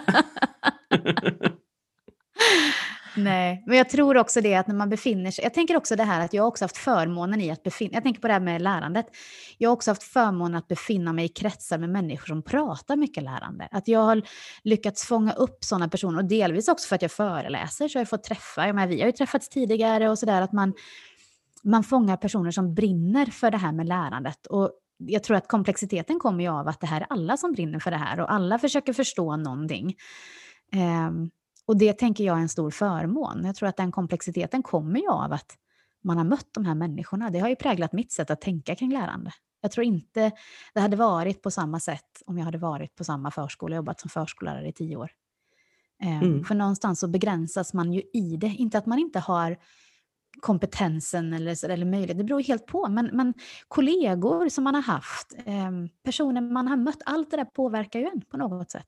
[3.17, 6.05] Nej, men jag tror också det att när man befinner sig, jag tänker också det
[6.05, 8.63] här att jag också haft förmånen i att befinna, jag tänker på det här med
[8.63, 9.07] lärandet,
[9.59, 13.23] jag har också haft förmånen att befinna mig i kretsar med människor som pratar mycket
[13.23, 13.69] lärande.
[13.71, 14.23] Att jag har
[14.63, 18.09] lyckats fånga upp sådana personer och delvis också för att jag föreläser så har jag
[18.09, 20.75] fått träffa, jag menar, vi har ju träffats tidigare och sådär, att man,
[21.63, 24.47] man fångar personer som brinner för det här med lärandet.
[24.47, 27.79] Och jag tror att komplexiteten kommer ju av att det här är alla som brinner
[27.79, 29.95] för det här och alla försöker förstå någonting.
[30.73, 31.31] Um,
[31.67, 33.45] och det tänker jag är en stor förmån.
[33.45, 35.59] Jag tror att den komplexiteten kommer ju av att
[36.03, 37.31] man har mött de här människorna.
[37.31, 39.33] Det har ju präglat mitt sätt att tänka kring lärande.
[39.61, 40.33] Jag tror inte
[40.75, 44.01] det hade varit på samma sätt om jag hade varit på samma förskola och jobbat
[44.01, 45.11] som förskollärare i tio år.
[46.03, 46.45] Ehm, mm.
[46.45, 48.47] För någonstans så begränsas man ju i det.
[48.47, 49.57] Inte att man inte har
[50.41, 52.89] kompetensen eller, eller möjlighet, det beror helt på.
[52.89, 53.35] Men, men
[53.69, 55.71] kollegor som man har haft, eh,
[56.03, 58.87] personer man har mött, allt det där påverkar ju en på något sätt.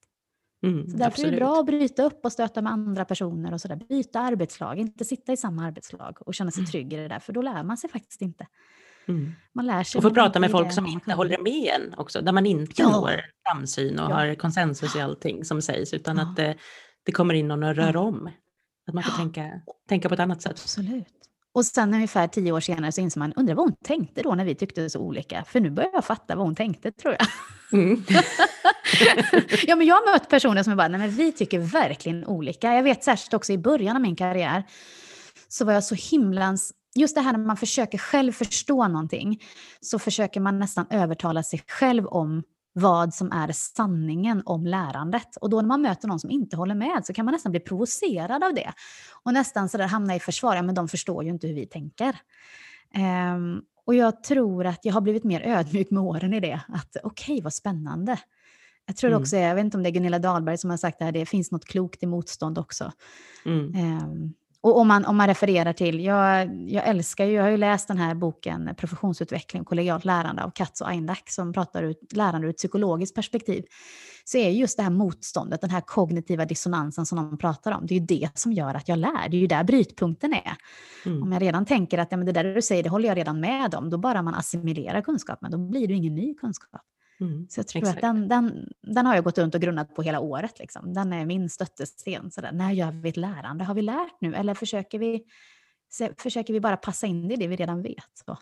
[0.67, 1.29] Mm, så därför absolut.
[1.29, 3.77] är det bra att bryta upp och stöta med andra personer och sådär.
[3.77, 6.71] Byta arbetslag, inte sitta i samma arbetslag och känna sig mm.
[6.71, 8.47] trygg i det där, för då lär man sig faktiskt inte.
[9.09, 9.33] Mm.
[9.53, 9.99] Man lär sig.
[9.99, 12.91] Och få prata med folk som inte håller med en också, där man inte ja.
[12.91, 14.15] når samsyn och ja.
[14.15, 16.23] har konsensus i allting som sägs, utan ja.
[16.23, 16.57] att det,
[17.05, 18.31] det, kommer in någon och rör om.
[18.87, 20.53] Att man får tänka, tänka på ett annat sätt.
[20.53, 21.07] Absolut.
[21.53, 24.45] Och sen ungefär tio år senare så inser man, undrar vad hon tänkte då när
[24.45, 25.45] vi tyckte så olika?
[25.45, 27.27] För nu börjar jag fatta vad hon tänkte tror jag.
[27.73, 28.05] Mm.
[29.67, 32.75] ja, men jag har mött personer som är bara, nej men vi tycker verkligen olika.
[32.75, 34.65] Jag vet särskilt också i början av min karriär
[35.49, 39.43] så var jag så himlans just det här när man försöker själv förstå någonting,
[39.81, 45.37] så försöker man nästan övertala sig själv om vad som är sanningen om lärandet.
[45.41, 47.61] Och då när man möter någon som inte håller med så kan man nästan bli
[47.61, 48.73] provocerad av det.
[49.23, 51.67] Och nästan så där hamna i försvar, ja men de förstår ju inte hur vi
[51.67, 52.17] tänker.
[53.35, 56.61] Um, och jag tror att jag har blivit mer ödmjuk med åren i det.
[56.69, 58.19] Att okej, okay, vad spännande.
[58.87, 59.23] Jag tror mm.
[59.23, 61.27] också, jag vet inte om det är Gunilla Dahlberg som har sagt det här, det
[61.27, 62.93] finns något klokt i motstånd också.
[63.45, 64.03] Mm.
[64.03, 64.35] Um,
[64.67, 67.89] och om man, om man refererar till, jag, jag älskar ju, jag har ju läst
[67.89, 72.47] den här boken Professionsutveckling och kollegialt lärande av Katz och Eindak som pratar ut lärande
[72.47, 73.65] ur ett psykologiskt perspektiv.
[74.25, 77.95] Så är just det här motståndet, den här kognitiva dissonansen som de pratar om, det
[77.95, 79.29] är ju det som gör att jag lär.
[79.29, 80.57] Det är ju där brytpunkten är.
[81.07, 81.23] Mm.
[81.23, 83.41] Om jag redan tänker att ja, men det där du säger, det håller jag redan
[83.41, 86.83] med om, då bara man assimilerar kunskapen, då blir det ingen ny kunskap.
[87.21, 87.97] Mm, så jag tror exakt.
[87.97, 90.59] att den, den, den har jag gått runt och grunnat på hela året.
[90.59, 90.93] Liksom.
[90.95, 92.31] Den är min stöttesten.
[92.31, 93.65] Så där, när gör vi ett lärande?
[93.65, 94.35] Har vi lärt nu?
[94.35, 95.25] Eller försöker vi,
[96.19, 98.11] försöker vi bara passa in i det vi redan vet?
[98.27, 98.39] Så.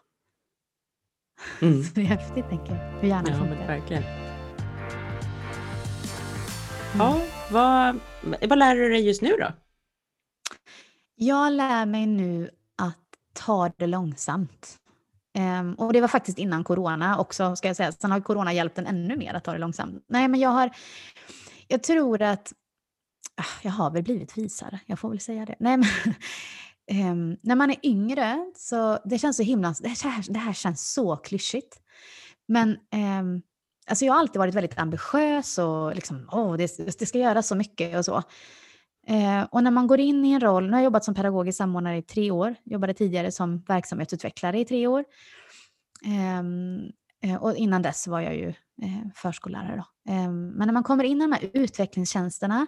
[1.60, 1.82] Mm.
[1.84, 3.00] så det är häftigt, tänker jag.
[3.00, 3.66] Hur hjärnan ja, funkar.
[3.66, 4.02] Verkligen.
[6.94, 7.06] Mm.
[7.06, 8.00] Ja, vad,
[8.48, 9.52] vad lär du dig just nu då?
[11.14, 12.98] Jag lär mig nu att
[13.32, 14.78] ta det långsamt.
[15.38, 17.92] Um, och det var faktiskt innan corona också, ska jag säga.
[17.92, 20.04] Sen har corona hjälpt en ännu mer att ta det långsamt.
[20.08, 20.70] Nej, men jag har...
[21.68, 22.52] Jag tror att...
[23.36, 25.56] Ah, jag har väl blivit visare, jag får väl säga det.
[25.58, 29.74] Nej, men, um, när man är yngre så det känns så himla...
[29.80, 31.80] Det här, det här känns så klyschigt.
[32.48, 33.42] Men um,
[33.86, 37.54] alltså jag har alltid varit väldigt ambitiös och liksom, oh, det, det ska göras så
[37.54, 38.22] mycket och så.
[39.06, 41.58] Eh, och när man går in i en roll, nu har jag jobbat som pedagogisk
[41.58, 45.04] samordnare i tre år, jobbade tidigare som verksamhetsutvecklare i tre år.
[46.04, 46.90] Ehm,
[47.22, 48.48] eh, och innan dess var jag ju
[48.82, 49.76] eh, förskollärare.
[49.76, 50.12] Då.
[50.12, 52.66] Ehm, men när man kommer in i de här utvecklingstjänsterna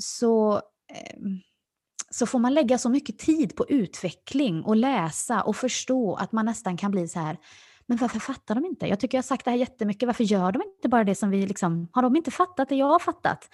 [0.00, 0.54] så,
[0.92, 1.40] ehm,
[2.10, 6.46] så får man lägga så mycket tid på utveckling och läsa och förstå att man
[6.46, 7.36] nästan kan bli så här
[7.90, 8.86] men varför fattar de inte?
[8.86, 10.06] Jag tycker jag har sagt det här jättemycket.
[10.06, 11.88] Varför gör de inte bara det som vi liksom...
[11.92, 13.48] Har de inte fattat det jag har fattat?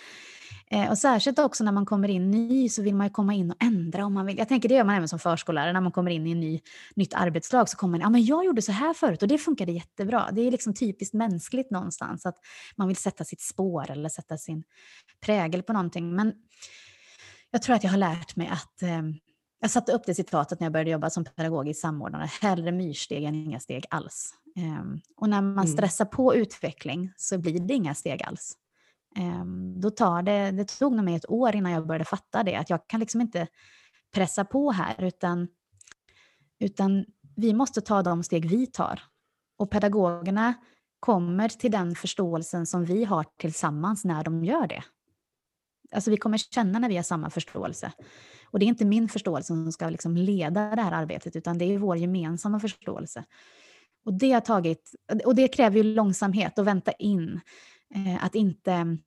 [0.70, 3.51] Eh, och särskilt också när man kommer in ny så vill man ju komma in
[3.51, 4.38] och ändra om man vill.
[4.38, 5.72] Jag tänker det gör man även som förskollärare.
[5.72, 6.61] När man kommer in i en ny,
[6.96, 9.72] nytt arbetslag så kommer man ja men jag gjorde så här förut och det funkade
[9.72, 10.29] jättebra.
[10.33, 12.37] Det är liksom typiskt mänskligt någonstans att
[12.77, 14.64] man vill sätta sitt spår eller sätta sin
[15.20, 16.14] prägel på någonting.
[16.14, 16.33] Men
[17.51, 19.03] jag tror att jag har lärt mig att eh,
[19.61, 22.29] jag satte upp det citatet när jag började jobba som pedagogisk samordnare.
[22.40, 24.35] Hellre myrsteg än inga steg alls.
[24.57, 25.66] Um, och när man mm.
[25.66, 28.57] stressar på utveckling så blir det inga steg alls.
[29.19, 32.57] Um, då tar det, det tog nog mig ett år innan jag började fatta det,
[32.57, 33.47] att jag kan liksom inte
[34.14, 35.49] pressa på här, utan,
[36.59, 37.05] utan
[37.37, 39.03] vi måste ta de steg vi tar.
[39.59, 40.55] Och pedagogerna
[41.01, 44.83] kommer till den förståelsen som vi har tillsammans när de gör det.
[45.95, 47.92] Alltså vi kommer känna när vi har samma förståelse.
[48.51, 51.65] Och det är inte min förståelse som ska liksom leda det här arbetet, utan det
[51.65, 53.25] är vår gemensamma förståelse.
[54.05, 57.41] Och det, har tagit, och det kräver ju långsamhet och vänta in.
[57.95, 58.99] Eh, att inte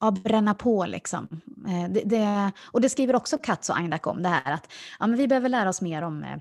[0.00, 1.28] ja, bränna på liksom.
[1.68, 5.06] Eh, det, det, och det skriver också Katz och Eindak om, det här att ja,
[5.06, 6.38] men vi behöver lära oss mer om, eh,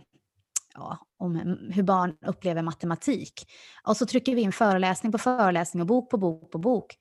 [0.74, 1.36] ja, om
[1.72, 3.48] hur barn upplever matematik.
[3.84, 6.98] Och så trycker vi in föreläsning på föreläsning och bok på bok på bok.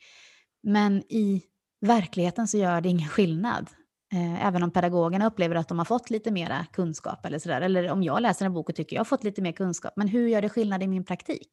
[0.62, 1.42] Men i
[1.81, 3.70] verkligheten så gör det ingen skillnad.
[4.12, 7.61] Eh, även om pedagogerna upplever att de har fått lite mera kunskap eller sådär.
[7.61, 9.92] Eller om jag läser en bok och tycker jag har fått lite mer kunskap.
[9.96, 11.49] Men hur gör det skillnad i min praktik?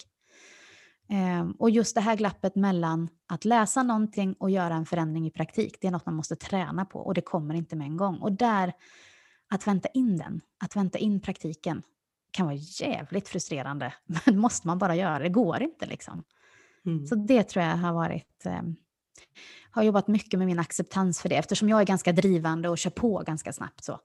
[1.10, 5.32] Eh, och just det här glappet mellan att läsa någonting och göra en förändring i
[5.32, 8.18] praktik, det är något man måste träna på och det kommer inte med en gång.
[8.18, 8.74] Och där,
[9.50, 11.84] att vänta in den, att vänta in praktiken,
[12.32, 13.94] kan vara jävligt frustrerande.
[14.26, 16.24] Men måste man bara göra, det går inte liksom.
[16.86, 17.08] Mm.
[17.08, 18.62] Så det tror jag har varit eh,
[19.72, 21.36] har jobbat mycket med min acceptans för det.
[21.36, 24.00] Eftersom jag är ganska drivande och kör på ganska snabbt så,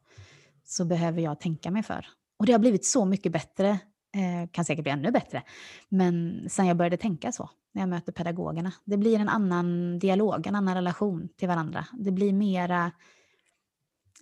[0.64, 2.06] så behöver jag tänka mig för.
[2.38, 3.68] Och det har blivit så mycket bättre,
[4.14, 5.42] eh, kan säkert bli ännu bättre,
[5.88, 8.72] men sen jag började tänka så när jag möter pedagogerna.
[8.84, 11.86] Det blir en annan dialog, en annan relation till varandra.
[11.92, 12.92] Det blir mera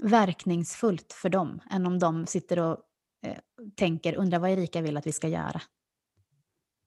[0.03, 2.79] verkningsfullt för dem än om de sitter och
[3.23, 3.39] eh,
[3.77, 5.63] tänker, undrar vad Erika vill att vi ska göra.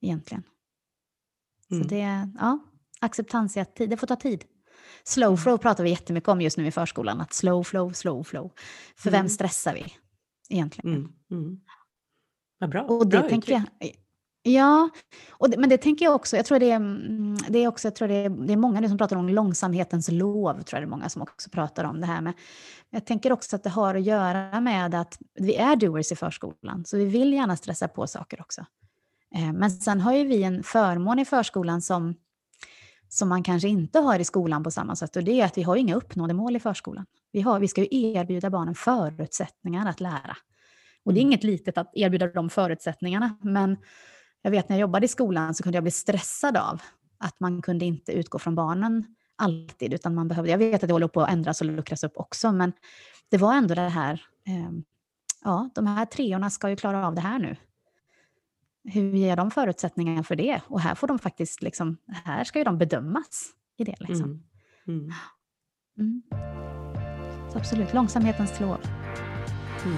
[0.01, 0.43] Egentligen.
[1.71, 1.83] Mm.
[1.83, 2.59] Så det, ja,
[3.03, 4.43] acceptans i att det får ta tid.
[5.03, 5.37] Slow mm.
[5.37, 8.51] flow pratar vi jättemycket om just nu i förskolan, att slow flow, slow flow.
[8.95, 9.21] För mm.
[9.21, 9.93] vem stressar vi
[10.49, 10.95] egentligen?
[10.95, 11.11] Mm.
[11.31, 11.59] Mm.
[12.59, 12.81] Vad bra.
[12.81, 13.63] Och det bra tänker jag,
[14.45, 14.89] Ja,
[15.31, 16.35] och det, men det tänker jag också.
[16.35, 16.79] Jag tror det är,
[17.51, 20.09] det är, också, jag tror det är, det är många nu som pratar om långsamhetens
[20.11, 22.33] lov, tror jag det är många som också pratar om det här med.
[22.89, 26.85] Jag tänker också att det har att göra med att vi är doers i förskolan,
[26.85, 28.65] så vi vill gärna stressa på saker också.
[29.35, 32.15] Eh, men sen har ju vi en förmån i förskolan som
[33.13, 35.15] som man kanske inte har i skolan på samma sätt.
[35.15, 37.05] Och det är att vi har inga uppnådda mål i förskolan.
[37.31, 40.37] Vi, har, vi ska ju erbjuda barnen förutsättningar att lära.
[41.05, 41.31] Och det är mm.
[41.31, 43.77] inget litet att erbjuda de förutsättningarna, men
[44.41, 46.81] jag vet när jag jobbade i skolan så kunde jag bli stressad av
[47.17, 50.93] att man kunde inte utgå från barnen alltid, utan man behövde, jag vet att det
[50.93, 52.73] håller på att ändras och luckras upp också, men
[53.29, 54.13] det var ändå det här,
[54.47, 54.71] eh,
[55.43, 57.55] ja, de här treorna ska ju klara av det här nu
[58.83, 60.61] hur ger de förutsättningar för det?
[60.67, 63.95] Och här får de faktiskt, liksom, här ska ju de bedömas i det.
[63.99, 64.43] Liksom.
[64.87, 64.99] Mm.
[64.99, 65.11] Mm.
[65.99, 66.21] Mm.
[67.51, 68.77] Så absolut, långsamhetens lov.
[69.85, 69.97] Mm.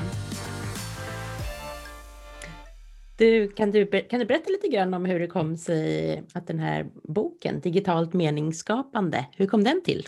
[3.17, 6.59] Du, kan, du, kan du berätta lite grann om hur det kom sig att den
[6.59, 10.07] här boken, Digitalt meningsskapande, hur kom den till?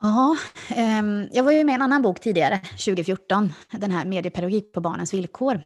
[0.00, 0.36] Ja,
[0.70, 4.80] eh, jag var ju med i en annan bok tidigare, 2014, den här Mediepedagogik på
[4.80, 5.62] barnens villkor.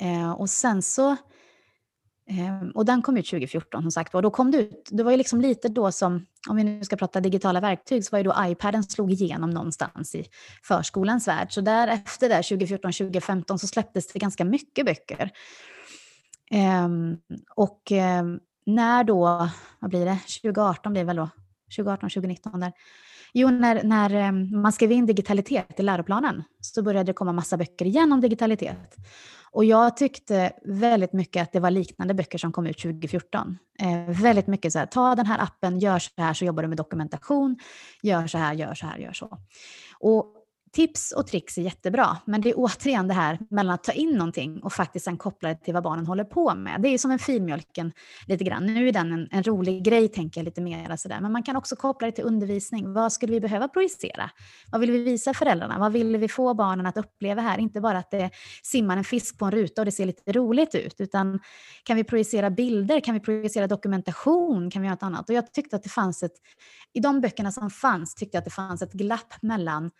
[0.00, 1.10] Eh, och sen så,
[2.26, 5.10] eh, och den kom ut 2014 som sagt och då kom det ut, det var
[5.10, 8.24] ju liksom lite då som, om vi nu ska prata digitala verktyg, så var ju
[8.24, 10.26] då iPaden slog igenom någonstans i
[10.62, 11.52] förskolans värld.
[11.52, 15.30] Så därefter där 2014-2015 så släpptes det ganska mycket böcker.
[16.50, 17.92] Ehm, eh, och
[18.66, 21.28] när då, vad blir det, 2018 blir det väl då,
[21.76, 22.72] 2018, 2019 där,
[23.32, 27.56] Jo, när, när eh, man skrev in digitalitet i läroplanen så började det komma massa
[27.56, 28.96] böcker igen om digitalitet.
[29.52, 33.58] Och jag tyckte väldigt mycket att det var liknande böcker som kom ut 2014.
[33.80, 36.68] Eh, väldigt mycket så här, ta den här appen, gör så här så jobbar du
[36.68, 37.58] med dokumentation,
[38.02, 39.38] gör så här, gör så här, gör så.
[39.98, 40.39] Och
[40.72, 44.10] tips och tricks är jättebra, men det är återigen det här mellan att ta in
[44.10, 46.82] någonting och faktiskt sen koppla det till vad barnen håller på med.
[46.82, 47.92] Det är ju som en filmjölken
[48.26, 48.66] lite grann.
[48.66, 51.20] Nu är den en, en rolig grej, tänker jag lite mer sådär.
[51.20, 52.92] Men man kan också koppla det till undervisning.
[52.92, 54.30] Vad skulle vi behöva projicera?
[54.72, 55.78] Vad vill vi visa föräldrarna?
[55.78, 57.58] Vad vill vi få barnen att uppleva här?
[57.58, 58.30] Inte bara att det
[58.62, 61.40] simmar en fisk på en ruta och det ser lite roligt ut, utan
[61.84, 63.00] kan vi projicera bilder?
[63.00, 64.70] Kan vi projicera dokumentation?
[64.70, 65.28] Kan vi göra något annat?
[65.28, 66.34] Och jag tyckte att det fanns ett,
[66.92, 69.90] i de böckerna som fanns, tyckte jag att det fanns ett glapp mellan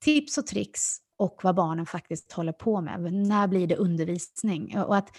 [0.00, 3.12] tips och tricks och vad barnen faktiskt håller på med.
[3.12, 4.78] När blir det undervisning?
[4.78, 5.16] Och att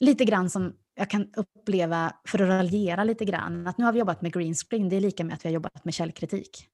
[0.00, 3.98] lite grann som jag kan uppleva, för att raljera lite grann, att nu har vi
[3.98, 6.68] jobbat med green screen, det är lika med att vi har jobbat med källkritik.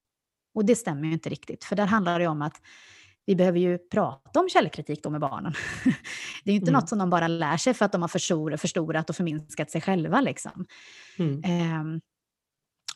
[0.55, 2.61] Och det stämmer ju inte riktigt, för där handlar det om att
[3.27, 5.53] vi behöver ju prata om källkritik då med barnen.
[6.45, 6.81] Det är ju inte mm.
[6.81, 8.09] något som de bara lär sig för att de har
[8.59, 10.21] förstorat och förminskat sig själva.
[10.21, 10.67] Liksom.
[11.19, 11.41] Mm.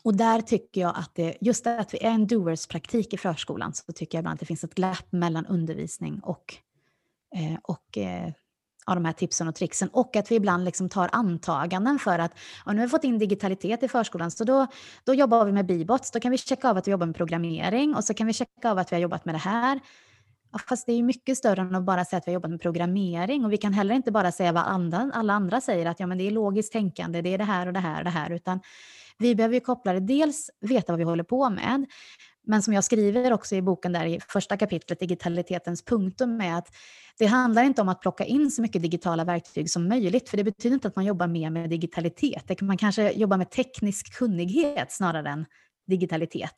[0.05, 3.91] Och där tycker jag att det, just att vi är en doers-praktik i förskolan, så
[3.91, 6.55] tycker jag ibland att det finns ett glapp mellan undervisning och,
[7.35, 8.31] eh, och eh,
[8.85, 9.89] av de här tipsen och tricksen.
[9.89, 12.31] Och att vi ibland liksom tar antaganden för att
[12.65, 14.67] ja, nu har vi fått in digitalitet i förskolan, så då,
[15.03, 16.11] då jobbar vi med Bibots.
[16.11, 18.71] Då kan vi checka av att vi jobbar med programmering och så kan vi checka
[18.71, 19.79] av att vi har jobbat med det här.
[20.59, 22.61] Fast det är ju mycket större än att bara säga att vi har jobbat med
[22.61, 23.45] programmering.
[23.45, 26.17] Och vi kan heller inte bara säga vad andra, alla andra säger, att ja, men
[26.17, 28.31] det är logiskt tänkande, det är det här och det här och det här.
[28.31, 28.59] Utan
[29.17, 31.85] vi behöver ju koppla det, dels veta vad vi håller på med,
[32.47, 36.67] men som jag skriver också i boken där i första kapitlet, digitalitetens punktum, är att
[37.17, 40.43] det handlar inte om att plocka in så mycket digitala verktyg som möjligt, för det
[40.43, 42.61] betyder inte att man jobbar mer med digitalitet.
[42.61, 45.45] Man kanske jobbar med teknisk kunnighet snarare än
[45.87, 46.55] digitalitet.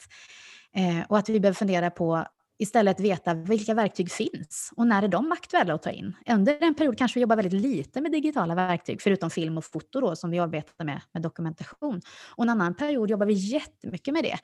[0.76, 2.26] Eh, och att vi behöver fundera på
[2.58, 6.15] istället veta vilka verktyg finns och när är de aktuella att ta in.
[6.30, 10.02] Under en period kanske vi jobbar väldigt lite med digitala verktyg, förutom film och foto
[10.02, 12.02] då, som vi arbetar med, med dokumentation.
[12.36, 14.38] Och en annan period jobbar vi jättemycket med det.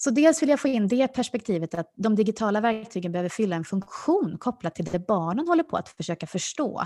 [0.00, 3.64] Så dels vill jag få in det perspektivet att de digitala verktygen behöver fylla en
[3.64, 6.84] funktion kopplat till det barnen håller på att försöka förstå.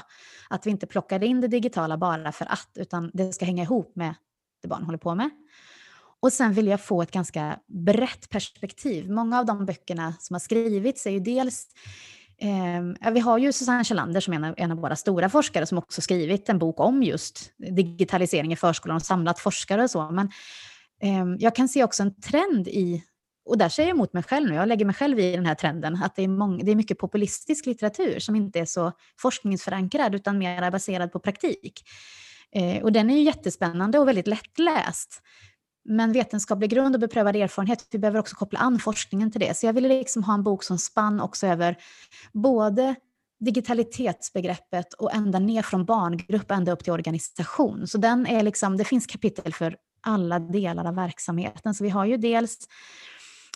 [0.51, 3.97] Att vi inte plockar in det digitala bara för att, utan det ska hänga ihop
[3.97, 4.15] med
[4.63, 5.31] det barn håller på med.
[6.23, 9.11] Och sen vill jag få ett ganska brett perspektiv.
[9.11, 11.67] Många av de böckerna som har skrivits är ju dels
[12.43, 15.67] Eh, vi har ju Susanne Kjellander som är en av, en av våra stora forskare
[15.67, 20.11] som också skrivit en bok om just digitalisering i förskolan och samlat forskare och så.
[20.11, 20.29] Men
[21.03, 23.03] eh, jag kan se också en trend i,
[23.45, 25.55] och där säger jag emot mig själv nu, jag lägger mig själv i den här
[25.55, 30.15] trenden, att det är, många, det är mycket populistisk litteratur som inte är så forskningsförankrad
[30.15, 31.83] utan mer baserad på praktik.
[32.55, 35.23] Eh, och den är ju jättespännande och väldigt lättläst.
[35.85, 39.57] Men vetenskaplig grund och beprövad erfarenhet, vi behöver också koppla an forskningen till det.
[39.57, 41.77] Så jag ville liksom ha en bok som spann också över
[42.33, 42.95] både
[43.41, 47.87] digitalitetsbegreppet och ända ner från barngrupp ända upp till organisation.
[47.87, 51.75] Så den är liksom, det finns kapitel för alla delar av verksamheten.
[51.75, 52.59] Så vi har ju dels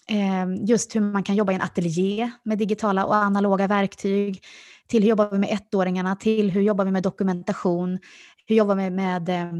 [0.08, 4.44] eh, just hur man kan jobba i en ateljé med digitala och analoga verktyg,
[4.86, 7.98] till hur jobbar vi med ettåringarna, till hur jobbar vi med dokumentation,
[8.46, 9.52] hur jobbar vi med eh,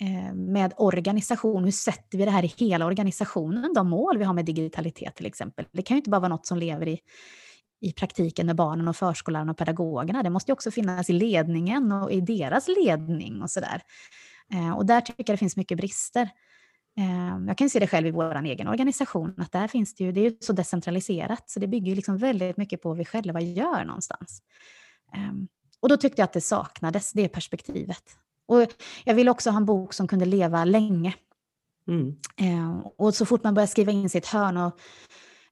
[0.00, 4.34] Eh, med organisation, hur sätter vi det här i hela organisationen, de mål vi har
[4.34, 5.66] med digitalitet till exempel.
[5.72, 6.98] Det kan ju inte bara vara något som lever i,
[7.80, 10.22] i praktiken med barnen och förskollärarna och pedagogerna.
[10.22, 13.82] Det måste ju också finnas i ledningen och i deras ledning och sådär.
[14.54, 16.28] Eh, och där tycker jag det finns mycket brister.
[16.98, 20.12] Eh, jag kan se det själv i vår egen organisation, att där finns det ju,
[20.12, 23.04] det är ju så decentraliserat, så det bygger ju liksom väldigt mycket på vad vi
[23.04, 24.42] själva gör någonstans.
[25.80, 28.02] Och då tyckte jag att det saknades, det perspektivet.
[28.48, 28.66] Och
[29.04, 31.14] jag ville också ha en bok som kunde leva länge.
[31.88, 32.16] Mm.
[32.36, 34.78] Eh, och så fort man börjar skriva in sitt hörn och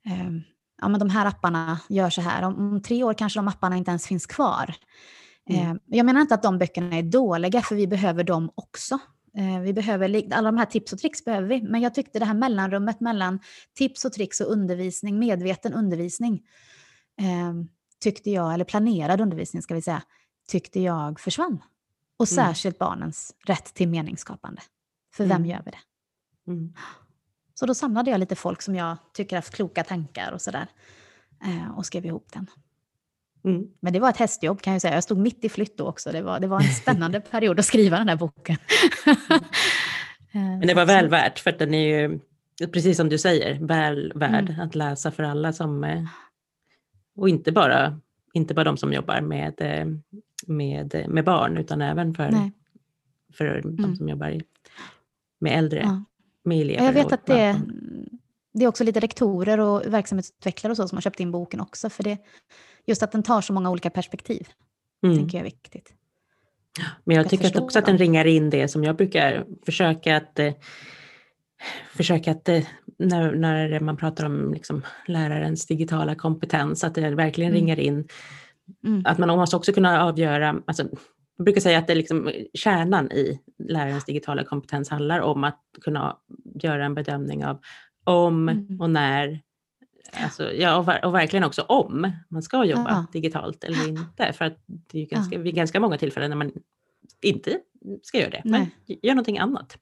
[0.07, 0.31] eh,
[0.83, 3.77] ja, men de här apparna gör så här, om, om, tre år kanske de apparna
[3.77, 4.75] inte ens finns kvar.
[5.51, 5.71] Mm.
[5.71, 8.99] Eh, jag menar inte att de böckerna är dåliga, för vi behöver dem också.
[9.63, 12.35] Vi behöver, alla de här tips och tricks behöver vi, men jag tyckte det här
[12.35, 13.41] mellanrummet mellan
[13.75, 16.43] tips och tricks och undervisning, medveten undervisning,
[18.01, 20.03] tyckte jag, eller planerad undervisning ska vi säga,
[20.49, 21.59] tyckte jag försvann.
[22.17, 22.47] Och mm.
[22.47, 22.89] särskilt mm.
[22.89, 24.63] barnens rätt till meningsskapande.
[25.15, 25.51] För vem mm.
[25.51, 25.79] gör vi det?
[26.53, 26.75] Mm.
[27.55, 30.67] Så då samlade jag lite folk som jag tycker haft kloka tankar och sådär.
[31.45, 32.47] Eh, och skrev ihop den.
[33.45, 33.67] Mm.
[33.81, 34.95] Men det var ett hästjobb kan jag säga.
[34.95, 36.13] Jag stod mitt i flytt då också.
[36.13, 38.57] Det var, det var en spännande period att skriva den här boken.
[40.33, 42.21] Men det var väl värt, för den är ju,
[42.73, 44.61] precis som du säger, väl värd mm.
[44.61, 46.05] att läsa för alla som, eh,
[47.17, 48.01] och inte bara,
[48.33, 49.87] inte bara de som jobbar med eh,
[50.47, 52.51] med, med barn utan även för,
[53.33, 53.77] för mm.
[53.77, 54.41] de som jobbar
[55.39, 56.05] med äldre, ja.
[56.45, 56.85] med elever.
[56.85, 57.63] Jag vet att det,
[58.55, 61.91] det är också lite rektorer och verksamhetsutvecklare och så som har köpt in boken också.
[61.91, 62.19] För det,
[62.87, 64.49] just att den tar så många olika perspektiv,
[65.05, 65.17] mm.
[65.17, 65.93] tänker jag är viktigt.
[67.05, 70.39] Men jag tycker att också att den ringar in det som jag brukar försöka att
[70.39, 70.53] eh,
[71.97, 72.63] försöka att eh,
[72.99, 77.61] när, när man pratar om liksom, lärarens digitala kompetens, att det verkligen mm.
[77.61, 78.09] ringar in
[78.85, 79.03] mm.
[79.05, 80.83] att man måste också kunna avgöra, alltså,
[81.37, 86.17] jag brukar säga att det liksom, kärnan i lärarens digitala kompetens handlar om att kunna
[86.63, 87.61] göra en bedömning av
[88.05, 88.81] om mm.
[88.81, 89.41] och när,
[90.13, 93.07] alltså, ja, och, och, verkligen också om man ska jobba ja.
[93.13, 94.33] digitalt eller inte.
[94.33, 95.43] För att det är ganska, ja.
[95.43, 96.53] vid ganska många tillfällen när man
[97.23, 97.59] inte
[98.03, 98.71] ska göra det, Nej.
[98.87, 99.79] men gör någonting annat.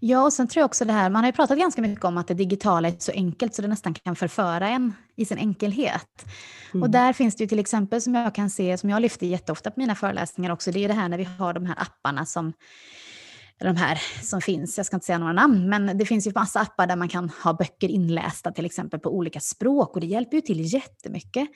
[0.00, 2.18] Ja, och sen tror jag också det här, man har ju pratat ganska mycket om
[2.18, 6.26] att det digitala är så enkelt så det nästan kan förföra en i sin enkelhet.
[6.74, 6.82] Mm.
[6.82, 9.70] Och där finns det ju till exempel som jag kan se, som jag lyfter jätteofta
[9.70, 12.52] på mina föreläsningar också, det är det här när vi har de här apparna som
[13.58, 16.60] de här som finns, jag ska inte säga några namn, men det finns ju massa
[16.60, 20.36] appar där man kan ha böcker inlästa till exempel på olika språk och det hjälper
[20.36, 21.48] ju till jättemycket.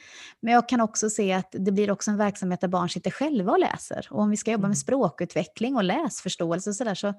[0.43, 3.53] Men jag kan också se att det blir också en verksamhet där barn sitter själva
[3.53, 4.07] och läser.
[4.11, 4.77] Och om vi ska jobba med mm.
[4.77, 7.15] språkutveckling och läsförståelse och sådär så så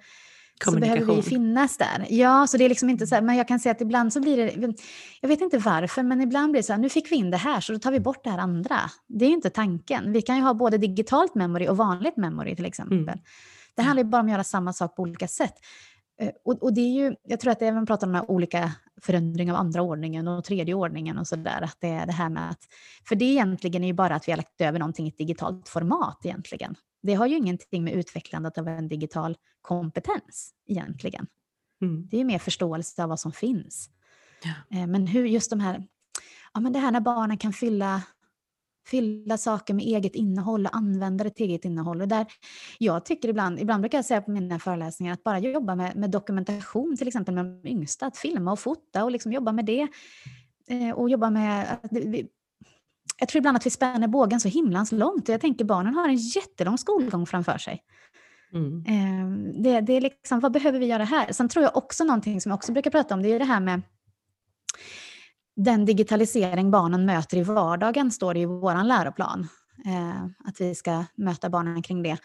[0.79, 2.05] behöver vi finnas där.
[2.09, 4.21] Ja, så det är liksom inte så här, men jag kan säga att ibland så
[4.21, 4.73] blir det,
[5.21, 7.37] jag vet inte varför, men ibland blir det så här, nu fick vi in det
[7.37, 8.79] här så då tar vi bort det här andra.
[9.07, 10.11] Det är ju inte tanken.
[10.11, 12.97] Vi kan ju ha både digitalt memory och vanligt memory till exempel.
[12.97, 13.19] Mm.
[13.75, 15.53] Det handlar ju bara om att göra samma sak på olika sätt.
[16.21, 18.71] Eh, och, och, det är ju, jag tror att även pratar om de här olika
[19.01, 22.49] förändringar av andra ordningen och tredje ordningen och sådär, att det är det här med
[22.49, 22.59] att,
[23.07, 25.69] för det egentligen är ju bara att vi har lagt över någonting i ett digitalt
[25.69, 26.75] format egentligen.
[27.01, 31.27] Det har ju ingenting med utvecklandet av en digital kompetens egentligen.
[31.81, 32.07] Mm.
[32.07, 33.89] Det är ju mer förståelse av vad som finns.
[34.43, 34.77] Ja.
[34.77, 35.87] Eh, men hur just de här,
[36.53, 38.01] ja men det här när barnen kan fylla
[38.87, 42.01] fylla saker med eget innehåll och använda det till eget innehåll.
[42.01, 42.25] Och där,
[42.77, 46.09] jag tycker ibland, ibland brukar jag säga på mina föreläsningar att bara jobba med, med
[46.09, 49.87] dokumentation, till exempel med de yngsta, att filma och fota och liksom jobba med det.
[50.67, 51.77] Eh, och jobba med,
[53.21, 55.29] jag tror ibland att vi spänner bågen så himlans långt.
[55.29, 57.83] Jag tänker barnen har en jättelång skolgång framför sig.
[58.53, 58.85] Mm.
[58.85, 61.31] Eh, det, det är liksom, vad behöver vi göra här?
[61.31, 63.59] Sen tror jag också någonting som jag också brukar prata om, det är det här
[63.59, 63.81] med
[65.55, 69.47] den digitalisering barnen möter i vardagen, står det i vår läroplan.
[69.85, 72.17] Eh, att vi ska möta barnen kring det.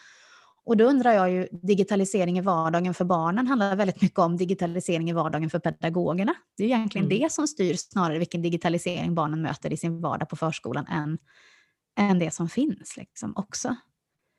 [0.67, 5.11] Och då undrar jag ju, digitalisering i vardagen för barnen handlar väldigt mycket om digitalisering
[5.11, 6.35] i vardagen för pedagogerna.
[6.57, 7.19] Det är egentligen mm.
[7.19, 11.19] det som styr snarare vilken digitalisering barnen möter i sin vardag på förskolan än,
[11.99, 13.77] än det som finns liksom också.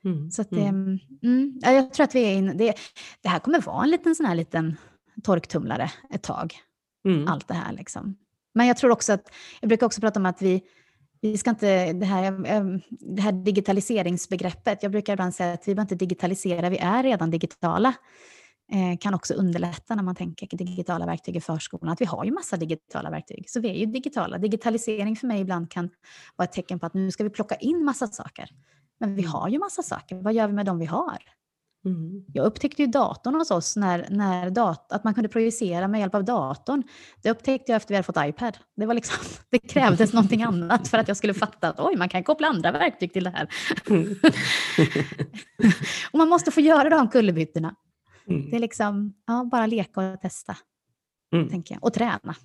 [0.06, 0.32] Mm.
[0.32, 1.00] Så det, mm.
[1.24, 2.74] mm jag tror att vi är inne, det,
[3.22, 4.78] det här kommer vara en liten sån här liten
[5.24, 6.54] torktumlare ett tag.
[7.06, 7.28] Mm.
[7.28, 8.18] Allt det här liksom.
[8.54, 10.64] Men jag tror också att, jag brukar också prata om att vi,
[11.22, 15.76] vi ska inte, det här, eh, det här digitaliseringsbegreppet, jag brukar ibland säga att vi
[15.76, 17.94] behöver inte digitalisera, vi är redan digitala.
[18.72, 21.94] Eh, kan också underlätta när man tänker digitala verktyg i förskolan.
[21.94, 24.38] Att vi har ju massa digitala verktyg, så vi är ju digitala.
[24.38, 25.90] Digitalisering för mig ibland kan
[26.36, 28.50] vara ett tecken på att nu ska vi plocka in massa saker.
[29.00, 31.18] Men vi har ju massa saker, vad gör vi med de vi har?
[31.88, 32.24] Mm.
[32.34, 36.16] Jag upptäckte ju datorn hos oss, när, när dat att man kunde projicera med hjälp
[36.16, 36.84] av datorn.
[37.22, 38.58] Det upptäckte jag efter vi hade fått iPad.
[38.76, 39.18] Det, var liksom,
[39.50, 42.72] det krävdes någonting annat för att jag skulle fatta att oj, man kan koppla andra
[42.72, 43.48] verktyg till det här.
[43.90, 44.16] Mm.
[46.12, 47.76] och man måste få göra de kullerbyttorna.
[48.28, 48.50] Mm.
[48.50, 50.58] Det är liksom, ja, bara leka och testa,
[51.34, 51.50] mm.
[51.50, 51.84] tänker jag.
[51.84, 52.36] Och träna.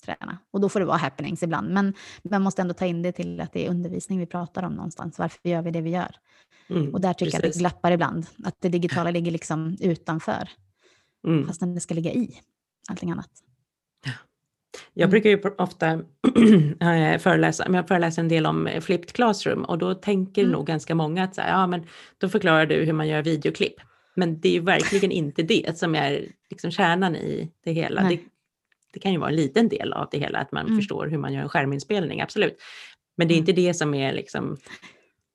[0.00, 0.38] Träna.
[0.50, 1.70] Och då får det vara happenings ibland.
[1.70, 4.72] Men man måste ändå ta in det till att det är undervisning vi pratar om
[4.72, 5.18] någonstans.
[5.18, 6.16] Varför gör vi det vi gör?
[6.70, 7.42] Mm, och där tycker precis.
[7.42, 10.48] jag att det glappar ibland, att det digitala ligger liksom utanför,
[11.26, 11.46] mm.
[11.46, 12.40] fastän det ska ligga i
[12.88, 13.30] allting annat.
[14.94, 15.10] Jag mm.
[15.10, 15.92] brukar ju ofta
[16.80, 20.52] eh, föreläsa, men jag föreläser en del om eh, flipped classroom och då tänker mm.
[20.52, 21.86] nog ganska många att så här, ja, men
[22.18, 23.74] då förklarar du hur man gör videoklipp.
[24.14, 28.02] Men det är ju verkligen inte det som är liksom kärnan i det hela.
[28.02, 28.20] Det,
[28.90, 30.78] det, kan ju vara en liten del av det hela, att man mm.
[30.78, 32.56] förstår hur man gör en skärminspelning, absolut.
[33.16, 33.48] Men det är mm.
[33.48, 34.56] inte det som är liksom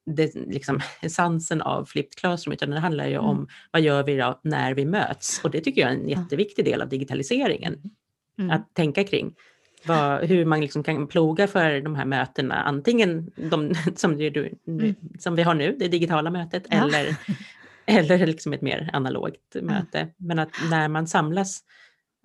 [0.06, 3.26] det, liksom, essensen av flipped classroom, utan det handlar ju mm.
[3.26, 5.42] om vad gör vi då när vi möts?
[5.44, 7.92] Och det tycker jag är en jätteviktig del av digitaliseringen, mm.
[8.40, 8.52] mm.
[8.52, 9.36] att tänka kring.
[9.86, 14.96] Vad, hur man liksom kan ploga för de här mötena, antingen de som, du, mm.
[15.20, 16.84] som vi har nu, det digitala mötet, ja.
[16.84, 17.16] eller,
[17.86, 20.08] eller liksom ett mer analogt möte.
[20.18, 21.62] Men att när man samlas,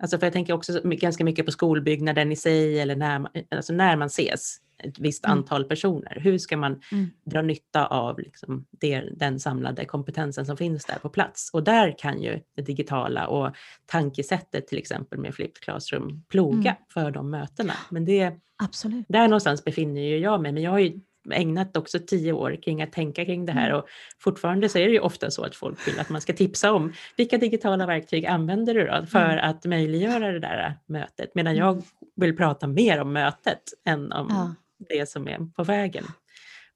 [0.01, 3.97] alltså för jag tänker också ganska mycket på skolbyggnaden i sig, eller när, alltså när
[3.97, 5.37] man ses, ett visst mm.
[5.37, 6.19] antal personer.
[6.19, 7.09] Hur ska man mm.
[7.25, 11.49] dra nytta av liksom det, den samlade kompetensen som finns där på plats?
[11.53, 13.55] Och där kan ju det digitala och
[13.85, 16.83] tankesättet till exempel med Flipped Classroom ploga mm.
[16.93, 17.73] för de mötena.
[17.89, 19.05] Men det, Absolut.
[19.09, 20.99] där någonstans befinner ju jag mig, men jag har ju
[21.31, 23.77] ägnat också tio år kring att tänka kring det här Mm.
[23.79, 23.85] och
[24.19, 26.93] fortfarande så är det ju ofta så att folk vill att man ska tipsa om
[27.17, 29.49] vilka digitala verktyg använder du då för Mm.
[29.49, 31.65] att möjliggöra det där mötet medan Mm.
[31.67, 31.83] jag
[32.15, 34.55] vill prata mer om mötet än om Ja.
[34.89, 36.03] det som är på vägen.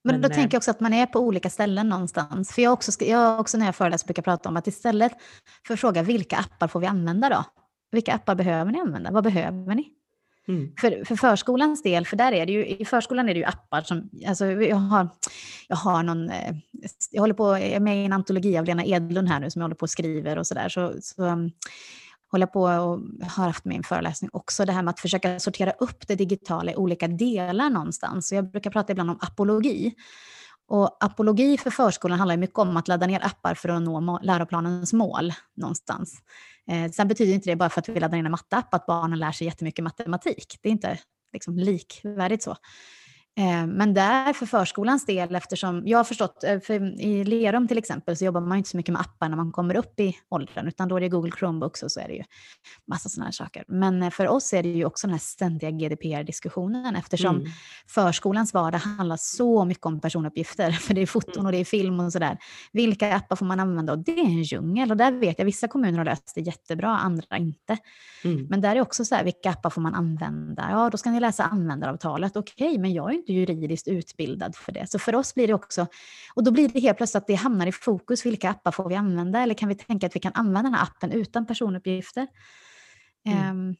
[0.04, 2.52] Men, Men, då eh, tänker jag också att man är på olika ställen någonstans.
[2.56, 5.12] För jag också, jag också när jag föreläser brukar prata om att istället
[5.68, 7.43] för att fråga vilka appar får vi använda då?
[7.91, 9.12] Vilka appar behöver ni använda?
[9.12, 9.88] Vad behöver ni?
[10.48, 10.72] Mm.
[10.80, 13.82] För, för förskolans del, för där är det ju, i förskolan är det ju appar
[13.82, 15.10] som, alltså jag har,
[15.68, 16.56] jag har någon, eh,
[17.12, 19.60] jag håller på, jag är med i en antologi av Lena Edlund här nu som
[19.60, 21.52] jag håller på och skriver och sådär, så, så um,
[22.32, 25.72] håller jag på och har haft min föreläsning också, det här med att försöka sortera
[25.72, 28.28] upp det digitala i olika delar någonstans.
[28.28, 29.96] Så jag brukar prata ibland om apologi.
[30.68, 34.20] Och apologi för förskolan handlar ju mycket om att ladda ner appar för att nå
[34.24, 36.22] läroplanens mål någonstans.
[36.72, 39.20] Eh, sen betyder inte det bara för att vi laddar in en matteapp att barnen
[39.20, 40.59] lär sig jättemycket matematik.
[40.61, 40.99] Det är inte
[41.34, 42.55] liksom likvärdigt så.
[43.38, 47.78] Eh, men där för förskolans del, eftersom jag har förstått, eh, för i Lerum till
[47.78, 50.68] exempel så jobbar man inte så mycket med appar när man kommer upp i åldern,
[50.68, 52.24] utan då är det Google Chromebooks och så är det ju
[52.88, 53.64] massa sådana här saker.
[53.68, 57.48] Men eh, för oss är det ju också den här ständiga GDPR-diskussionen eftersom Mm.
[57.88, 62.00] förskolans vardag handlar så mycket om personuppgifter, för det är foton och det är film
[62.00, 62.38] och sådär.
[62.74, 63.94] Vilka appar får man använda?
[63.94, 66.90] Och det är en djungel och där vet jag vissa kommuner har löst det jättebra,
[66.98, 67.78] andra inte.
[68.24, 68.48] Mm.
[68.50, 70.68] Men där är också så här, vilka appar får man använda?
[70.72, 72.36] Ja, då ska ni läsa användaravtalet.
[72.36, 74.90] Okej, men jag är inte juridiskt utbildad för det.
[74.92, 75.88] Så för oss blir det också,
[76.36, 78.26] och då blir det helt plötsligt att det hamnar i fokus.
[78.26, 79.40] Vilka appar får vi använda?
[79.40, 82.28] Eller kan vi tänka att vi kan använda den här appen utan personuppgifter?
[83.26, 83.40] Mm.
[83.40, 83.76] Ehm,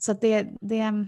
[0.00, 1.06] så det, det,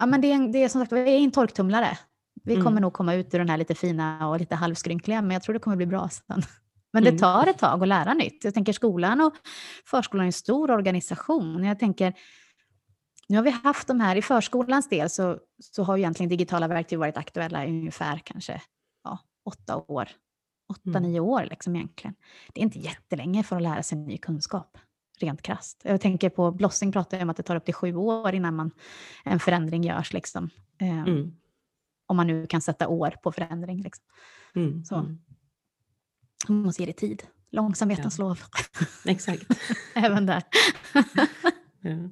[0.00, 1.98] ja, men det, det är som sagt vi är en torktumlare.
[2.44, 2.64] Vi Mm.
[2.64, 5.52] kommer nog komma ut ur den här lite fina och lite halvskrynkliga, men jag tror
[5.52, 6.42] det kommer bli bra sen.
[6.92, 7.18] Men det Mm.
[7.18, 8.44] tar ett tag att lära nytt.
[8.44, 9.32] Jag tänker skolan och
[9.84, 11.64] förskolan är en stor organisation.
[11.64, 12.14] Jag tänker,
[13.28, 16.68] nu har vi haft de här, i förskolans del så, så har ju egentligen digitala
[16.68, 18.62] verktyg varit aktuella i ungefär kanske
[19.04, 20.08] ja, åtta år.
[20.68, 21.02] Åtta, Mm.
[21.02, 22.14] nio år liksom egentligen.
[22.52, 24.78] Det är inte jättelänge för att lära sig ny kunskap,
[25.20, 25.80] rent krasst.
[25.84, 28.70] Jag tänker på Blossing pratar om att det tar upp till sju år innan man,
[29.24, 30.12] en förändring görs.
[30.12, 30.50] Liksom.
[30.80, 31.36] Eh, Mm.
[32.08, 33.82] Om man nu kan sätta år på förändring.
[33.82, 34.04] Liksom.
[34.54, 34.84] Mm.
[34.84, 34.94] Så.
[34.94, 35.18] Mm.
[36.48, 37.22] Man måste ge det tid.
[37.50, 38.24] Långsamhetens Ja.
[38.24, 38.40] lov,
[39.04, 39.44] Exakt.
[39.94, 40.42] även där.
[41.80, 42.10] Ja.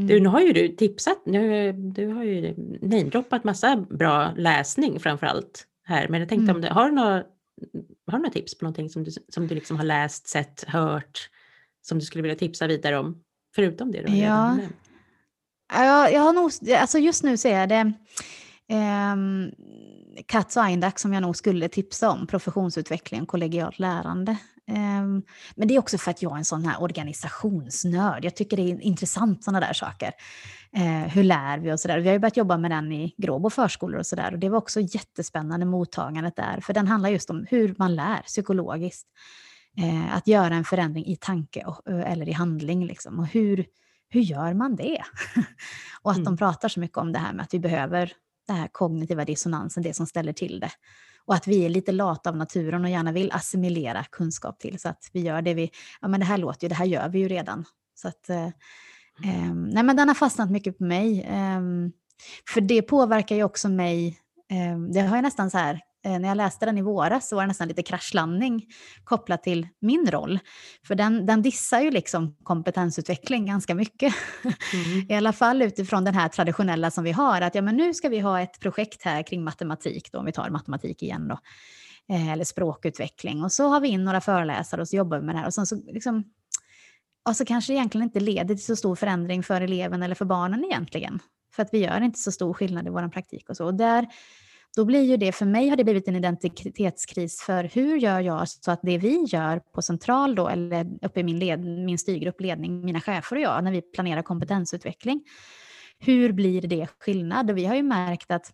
[0.00, 0.06] Mm.
[0.06, 5.26] Du, nu har ju du tipsat, nu, du har ju namedroppat massa bra läsning framför
[5.26, 6.56] allt här, men jag tänkte Mm.
[6.56, 7.12] om det, har du några,
[8.06, 11.30] har du några tips på någonting som du, som du liksom har läst, sett, hört,
[11.82, 13.22] som du skulle vilja tipsa vidare om,
[13.54, 14.22] förutom det du har Ja.
[14.24, 14.76] redan nämnt?
[15.72, 17.92] Ja, jag, har nog, alltså just nu så är det
[19.12, 19.52] um,
[20.26, 24.36] Katz och Eindak som jag nog skulle tipsa om, professionsutveckling och kollegialt lärande.
[24.70, 25.22] Ehm,
[25.54, 28.24] men det är också för att jag är en sån här organisationsnörd.
[28.24, 30.12] Jag tycker det är intressant sådana där saker.
[30.76, 31.86] Eh, hur lär vi oss?
[31.86, 34.32] Vi har ju börjat jobba med den i Gråbo förskolor och sådär.
[34.32, 36.60] Och det var också jättespännande mottagandet där.
[36.60, 39.06] För den handlar just om hur man lär psykologiskt.
[39.78, 42.86] Eh, att göra en förändring i tanke och, eller i handling.
[42.86, 43.18] Liksom.
[43.18, 43.66] Och hur,
[44.08, 45.02] hur gör man det?
[46.02, 46.36] och att de Mm.
[46.36, 48.12] pratar så mycket om det här med att vi behöver
[48.46, 50.70] den här kognitiva dissonansen, det som ställer till det.
[51.30, 54.78] Och att vi är lite lata av naturen och gärna vill assimilera kunskap till.
[54.80, 55.70] Så att vi gör det vi,
[56.00, 57.64] ja men det här låter ju, det här gör vi ju redan.
[57.94, 58.48] Så att, eh,
[59.24, 61.26] ehm, nej men den har fastnat mycket på mig.
[61.28, 61.92] Ehm,
[62.48, 64.18] för det påverkar ju också mig,
[64.48, 67.36] ehm, det har jag nästan så här, eh, när jag läste den i våras så
[67.36, 68.66] var det nästan lite kraschlandning
[69.04, 70.38] kopplat till min roll.
[70.86, 74.14] För den, den dissar ju liksom kompetensutveckling ganska mycket.
[74.44, 75.06] Mm.
[75.10, 78.08] I alla fall utifrån den här traditionella som vi har, att ja, men nu ska
[78.08, 81.38] vi ha ett projekt här kring matematik, då, om vi tar matematik igen då,
[82.14, 83.44] eh, eller språkutveckling.
[83.44, 85.46] Och så har vi in några föreläsare och så jobbar vi med det här.
[85.46, 86.24] Och sen så, liksom,
[87.28, 90.24] och så kanske det egentligen inte leder till så stor förändring för eleven eller för
[90.24, 91.20] barnen egentligen.
[91.54, 93.64] För att vi gör inte så stor skillnad i vår praktik och så.
[93.64, 94.06] Och där,
[94.76, 98.48] då blir ju det, för mig har det blivit en identitetskris för hur gör jag
[98.48, 102.40] så att det vi gör på central då, eller uppe i min, led, min styrgrupp,
[102.40, 105.22] ledning, mina chefer och jag, när vi planerar kompetensutveckling,
[105.98, 107.50] hur blir det skillnad?
[107.50, 108.52] Och vi har ju märkt att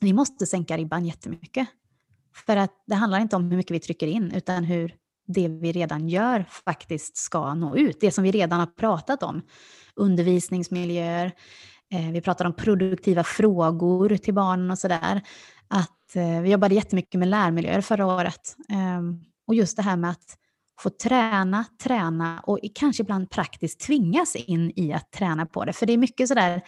[0.00, 1.68] vi måste sänka ribban jättemycket.
[2.46, 4.94] För att det handlar inte om hur mycket vi trycker in, utan hur
[5.26, 8.00] det vi redan gör faktiskt ska nå ut.
[8.00, 9.42] Det som vi redan har pratat om.
[9.94, 11.32] Undervisningsmiljöer,
[11.94, 15.22] Eh, vi pratar om produktiva frågor till barnen och sådär.
[15.68, 18.56] Att, eh, vi jobbade jättemycket med lärmiljöer förra året.
[18.68, 20.36] Ehm, och just det här med att
[20.80, 25.72] få träna, träna och kanske ibland praktiskt tvingas in i att träna på det.
[25.72, 26.62] För det är mycket sådär,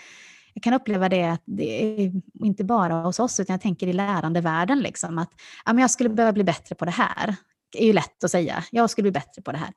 [0.55, 2.13] jag kan uppleva det, att det är
[2.45, 5.31] inte bara hos oss, utan jag tänker i lärandevärlden, liksom, att
[5.65, 7.37] ja, men jag skulle behöva bli bättre på det här.
[7.73, 9.73] Det är ju lätt att säga, jag skulle bli bättre på det här.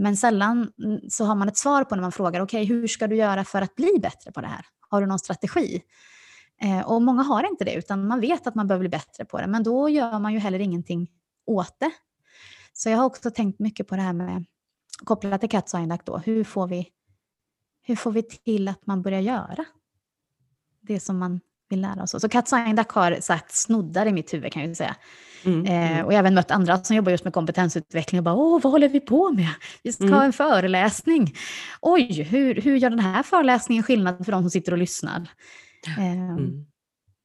[0.00, 2.86] Men sällan mm, så har man ett svar på när man frågar, okej, okay, hur
[2.86, 4.66] ska du göra för att bli bättre på det här?
[4.88, 5.82] Har du någon strategi?
[6.62, 9.40] Eh, och många har inte det, utan man vet att man behöver bli bättre på
[9.40, 11.10] det, men då gör man ju heller ingenting
[11.46, 11.90] åt det.
[12.72, 14.44] Så jag har också tänkt mycket på det här med,
[15.04, 15.74] kopplat till Cat
[16.04, 16.88] då, hur får, vi,
[17.82, 19.64] hur får vi till att man börjar göra
[20.80, 22.10] det som man vill lära oss.
[22.10, 24.96] Så Cat har satt snoddar i mitt huvud kan jag säga.
[25.44, 26.06] Mm, eh, mm.
[26.06, 28.72] och jag har även mött andra som jobbar just med kompetensutveckling och bara åh, vad
[28.72, 29.48] håller vi på med?
[29.82, 30.14] Vi ska mm.
[30.14, 31.34] ha en föreläsning.
[31.80, 35.28] Oj, hur, hur gör den här föreläsningen skillnad för de som sitter och lyssnar?
[35.98, 36.38] Eh,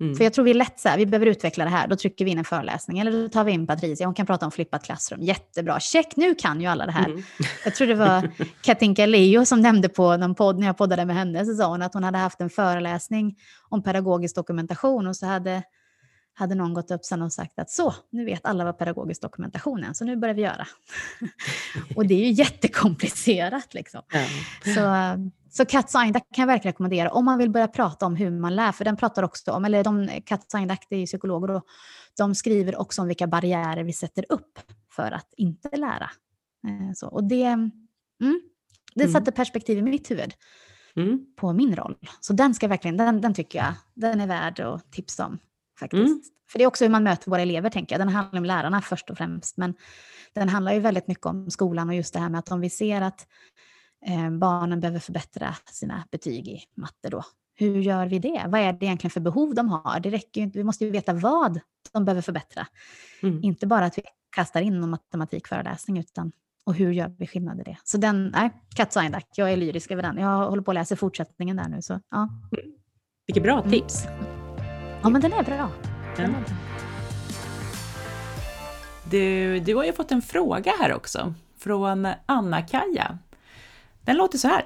[0.01, 0.15] Mm.
[0.15, 2.25] För jag tror vi är lätt så här, vi behöver utveckla det här, då trycker
[2.25, 2.99] vi in en föreläsning.
[2.99, 5.21] Eller då tar vi in Patricia, hon kan prata om flippat klassrum.
[5.21, 7.05] Jättebra, check, nu kan ju alla det här.
[7.05, 7.23] Mm.
[7.65, 8.29] Jag tror det var
[8.61, 11.81] Katinka Leo som nämnde på någon podd, när jag poddade med henne, så sa hon
[11.81, 13.35] att hon hade haft en föreläsning
[13.69, 15.63] om pedagogisk dokumentation och så hade,
[16.34, 19.84] hade någon gått upp sen och sagt att så, nu vet alla vad pedagogisk dokumentation
[19.84, 20.67] är, så nu börjar vi göra.
[21.95, 24.01] och det är ju jättekomplicerat liksom.
[24.13, 24.25] Ja.
[24.73, 25.17] Så,
[25.49, 28.55] så Cat Sign kan jag verkligen rekommendera om man vill börja prata om hur man
[28.55, 31.63] lär, för den pratar också om, eller de, Cat Sign det är ju psykologer och
[32.17, 34.59] de skriver också om vilka barriärer vi sätter upp
[34.91, 36.09] för att inte lära.
[36.67, 37.71] Eh, så, och det, mm,
[38.95, 39.13] det mm.
[39.13, 40.34] sätter perspektiv i mitt huvud
[40.95, 41.25] mm.
[41.36, 41.97] på min roll.
[42.19, 45.39] Så den ska verkligen, den, den tycker jag, den är värd att tipsa om
[45.80, 46.07] faktiskt.
[46.07, 46.21] Mm.
[46.51, 48.01] För det är också hur man möter våra elever, tänker jag.
[48.01, 49.74] Den handlar om lärarna först och främst, men
[50.34, 52.69] den handlar ju väldigt mycket om skolan och just det här med att om vi
[52.69, 53.28] ser att
[54.05, 57.24] eh, barnen behöver förbättra sina betyg i matte då.
[57.55, 58.45] Hur gör vi det?
[58.47, 59.99] Vad är det egentligen för behov de har?
[59.99, 61.59] Det räcker inte, vi måste ju veta vad
[61.91, 62.67] de behöver förbättra.
[63.24, 63.43] Mm.
[63.43, 64.03] Inte bara att vi
[64.36, 66.32] kastar in någon matematikföreläsning, utan
[66.65, 67.78] och hur gör vi skillnad i det?
[67.84, 70.17] Så den, nej, Cat Signac, jag är lyrisk över den.
[70.17, 71.82] Jag håller på att läsa fortsättningen där nu.
[71.82, 72.17] Så, ja.
[72.17, 72.76] Mm.
[73.28, 74.07] Vilket bra tips.
[75.03, 75.71] Ja, men den är bra.
[76.17, 76.55] Den är bra.
[79.09, 83.17] Du, du har ju fått en fråga här också, från Anna-Kaja.
[84.01, 84.65] Den låter så här.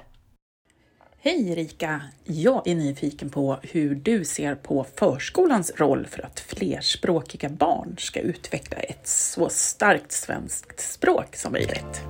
[1.18, 2.02] Hej Erika!
[2.24, 8.20] Jag är nyfiken på hur du ser på förskolans roll för att flerspråkiga barn ska
[8.20, 12.02] utveckla ett så starkt svenskt språk som möjligt.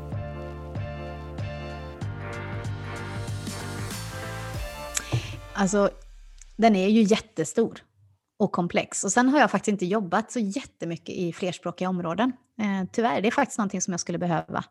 [5.53, 5.91] Alltså,
[6.57, 7.83] den är ju jättestor
[8.39, 9.05] och komplex.
[9.05, 12.33] Och sen har jag faktiskt inte jobbat så jättemycket i flerspråkiga områden.
[12.61, 14.65] Eh, tyvärr, det är faktiskt någonting som jag skulle behöva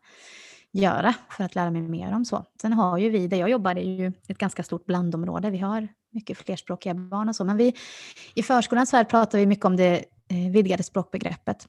[0.72, 2.44] göra för att lära mig mer om så.
[2.62, 5.50] Sen har ju vi, där jag jobbar, det är ju ett ganska stort blandområde.
[5.50, 7.44] Vi har mycket flerspråkiga barn och så.
[7.44, 7.74] Men vi,
[8.34, 11.66] i förskolans värld pratar vi mycket om det eh, vidgade språkbegreppet.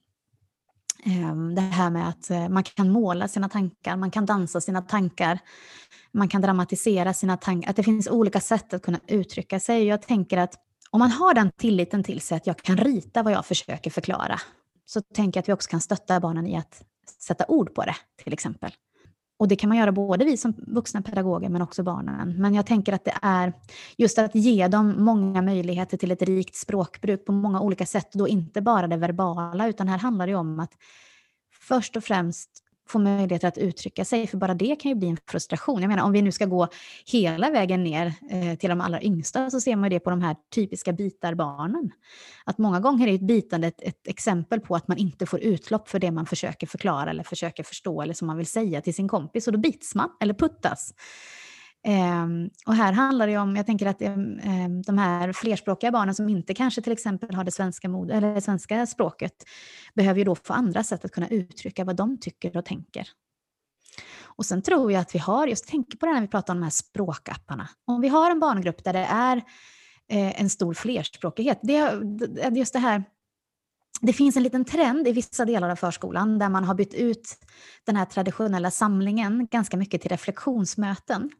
[1.06, 4.82] Ehm, det här med att eh, man kan måla sina tankar, man kan dansa sina
[4.82, 5.39] tankar,
[6.12, 7.70] man kan dramatisera sina tankar.
[7.70, 9.84] Att det finns olika sätt att kunna uttrycka sig.
[9.84, 13.33] Jag tänker att om man har den tilliten till sig att jag kan rita vad
[13.33, 14.39] jag försöker förklara,
[14.85, 16.83] så tänker jag att vi också kan stötta barnen i att
[17.21, 18.71] sätta ord på det, till exempel.
[19.39, 22.41] Och det kan man göra både vi som vuxna pedagoger men också barnen.
[22.41, 23.53] Men jag tänker att det är
[23.97, 28.09] just att ge dem många möjligheter till ett rikt språkbruk på många olika sätt.
[28.13, 30.71] Då inte bara det verbala utan här handlar det om att
[31.61, 32.49] först och främst
[32.89, 35.81] få möjligheter att uttrycka sig, för bara det kan ju bli en frustration.
[35.81, 36.67] Jag menar om vi nu ska gå
[37.05, 40.35] hela vägen ner eh, till de allra yngsta så ser man det på de här
[40.55, 41.91] typiska bitarbarnen.
[42.45, 45.89] Att många gånger är ett bitande ett, ett, exempel på att man inte får utlopp
[45.89, 49.07] för det man försöker förklara eller försöker förstå eller som man vill säga till sin
[49.07, 50.93] kompis och då bits man eller puttas.
[51.89, 56.15] Ehm, och här handlar det om, jag tänker att ehm, ehm, de här flerspråkiga barnen
[56.15, 59.33] som inte kanske till exempel har det svenska, mod, eller det svenska språket
[59.93, 63.07] behöver ju då få andra sätt att kunna uttrycka vad de tycker och tänker.
[64.23, 66.59] Och sen tror jag att vi har, just tänker på det när vi pratar om
[66.59, 67.69] de här språkapparna.
[67.85, 69.37] Om vi har en barngrupp där det är
[70.11, 71.93] eh, en stor flerspråkighet, det,
[72.51, 73.03] just det här
[74.01, 77.37] det finns en liten trend i vissa delar av förskolan där man har bytt ut
[77.85, 81.31] den här traditionella samlingen ganska mycket till reflektionsmöten.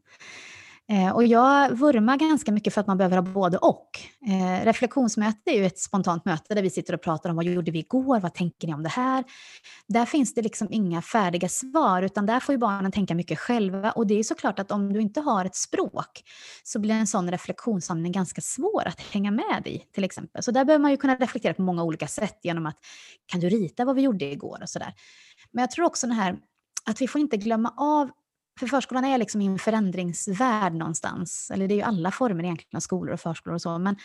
[0.90, 4.00] Eh, och jag vurmar ganska mycket för att man behöver ha både och.
[4.28, 7.70] Eh, reflektionsmöte är ju ett spontant möte där vi sitter och pratar om vad gjorde
[7.70, 9.24] vi igår, vad tänker ni om det här?
[9.88, 13.90] Där finns det liksom inga färdiga svar, utan där får ju barnen tänka mycket själva.
[13.90, 16.22] Och det är såklart att om du inte har ett språk
[16.62, 20.42] så blir en sån reflektionssamling ganska svår att hänga med i, till exempel.
[20.42, 22.76] Så där behöver man ju kunna reflektera på många olika sätt genom att,
[23.26, 24.94] kan du rita vad vi gjorde igår och sådär.
[25.50, 26.36] Men jag tror också den här
[26.84, 28.10] att vi får inte glömma av
[28.60, 31.50] för förskolan är liksom i en förändringsvärld någonstans.
[31.50, 33.78] Eller det är ju alla former egentligen av skolor och förskolor och så.
[33.78, 33.96] Men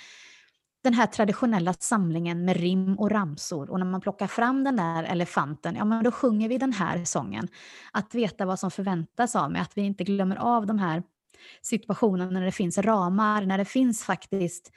[0.84, 3.70] den här traditionella samlingen med rim och ramsor.
[3.70, 7.06] Och när man plockar fram den där elefanten, ja men då sjunger vi den här
[7.06, 7.48] sången.
[7.92, 11.04] Att veta vad som förväntas av mig, att vi inte glömmer av de här
[11.62, 14.72] situationerna när det finns ramar, när det finns faktiskt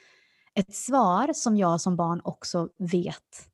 [0.53, 3.49] ett svar som jag som barn också vet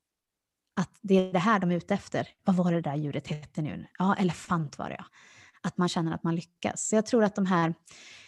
[0.75, 2.27] att det är det här de är ute efter.
[2.43, 3.85] Vad var det där djuret hette nu?
[3.99, 5.05] Ja, elefant var det ja
[5.65, 6.87] att man känner att man lyckas.
[6.87, 7.75] Så jag tror att de här,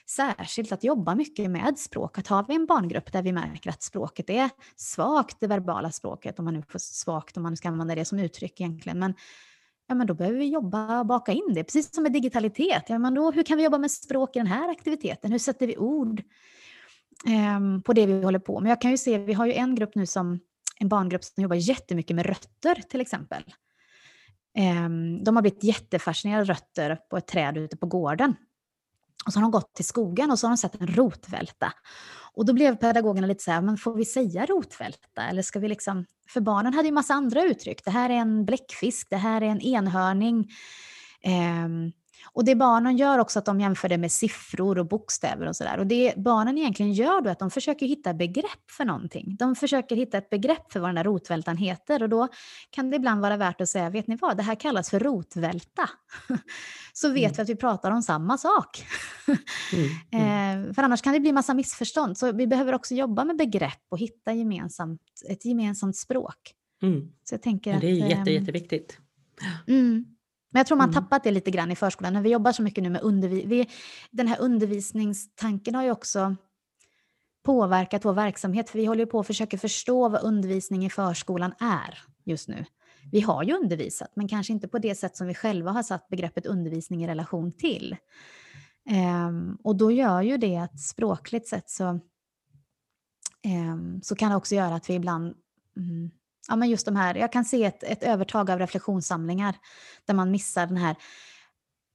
[0.09, 3.83] särskilt att jobba mycket med språk, att har vi en barngrupp där vi märker att
[3.83, 7.95] språket är svagt, det verbala språket, om man nu får svagt, om man ska använda
[7.95, 9.13] det som uttryck egentligen, men
[9.87, 12.83] ja, men då behöver vi jobba och baka in det, precis som med digitalitet.
[12.87, 15.31] Ja, men då, hur kan vi jobba med språk i den här aktiviteten?
[15.31, 16.19] Hur sätter vi ord
[17.25, 18.71] eh, på det vi håller på med?
[18.71, 20.39] Jag kan ju se, vi har ju en grupp nu som
[20.79, 23.43] en barngrupp som jobbar jättemycket med rötter till exempel.
[24.57, 24.89] Eh,
[25.23, 28.35] de har blivit jättefascinerade rötter på ett träd ute på gården.
[29.25, 31.73] Och så har de gått till skogen och så har de sett en rotvälta.
[32.33, 35.23] Och då blev pedagogerna lite så här, men får vi säga rotvälta?
[35.29, 36.05] Eller ska vi liksom...
[36.29, 37.85] För barnen hade ju massa andra uttryck.
[37.85, 40.47] Det här är en bläckfisk, det här är en enhörning.
[41.65, 41.91] Um,
[42.33, 45.77] och det barnen gör också att de jämför det med siffror och bokstäver och sådär.
[45.77, 49.35] Och det barnen egentligen gör då är att de försöker hitta begrepp för någonting.
[49.39, 52.27] De försöker hitta ett begrepp för vad den där rotvältan heter och då
[52.69, 55.89] kan det ibland vara värt att säga, vet ni vad, det här kallas för rotvälta.
[56.93, 57.33] Så vet mm.
[57.37, 58.83] vi att vi pratar om samma sak.
[59.27, 59.39] mm.
[60.11, 60.67] Mm.
[60.67, 62.17] Eh, för annars kan det bli massa missförstånd.
[62.17, 66.53] Så vi behöver också jobba med begrepp och hitta gemensamt, ett gemensamt språk.
[66.81, 67.11] Mm.
[67.23, 68.97] Så jag tänker Men det är att, jätte, ehm, jätteviktigt.
[69.67, 70.16] Mm.
[70.57, 71.03] Men jag tror man mm.
[71.03, 72.13] tappat det lite grann i förskolan.
[72.13, 73.69] När vi jobbar så mycket nu med undervisning.
[74.11, 76.35] Den här undervisningstanken har ju också
[77.45, 78.69] påverkat vår verksamhet.
[78.69, 82.65] För vi håller på att försöka förstå vad undervisning i förskolan är just nu.
[83.11, 86.07] Vi har ju undervisat, men kanske inte på det sätt som vi själva har satt
[86.07, 87.95] begreppet undervisning i relation till.
[89.25, 91.99] Um, och då gör ju det att språkligt sett så,
[93.45, 95.35] um, så kan det också göra att vi ibland
[95.75, 96.11] um,
[96.47, 99.55] ja, men just de här, jag kan se ett, ett övertag av reflektionssamlingar
[100.05, 100.95] där man missar den här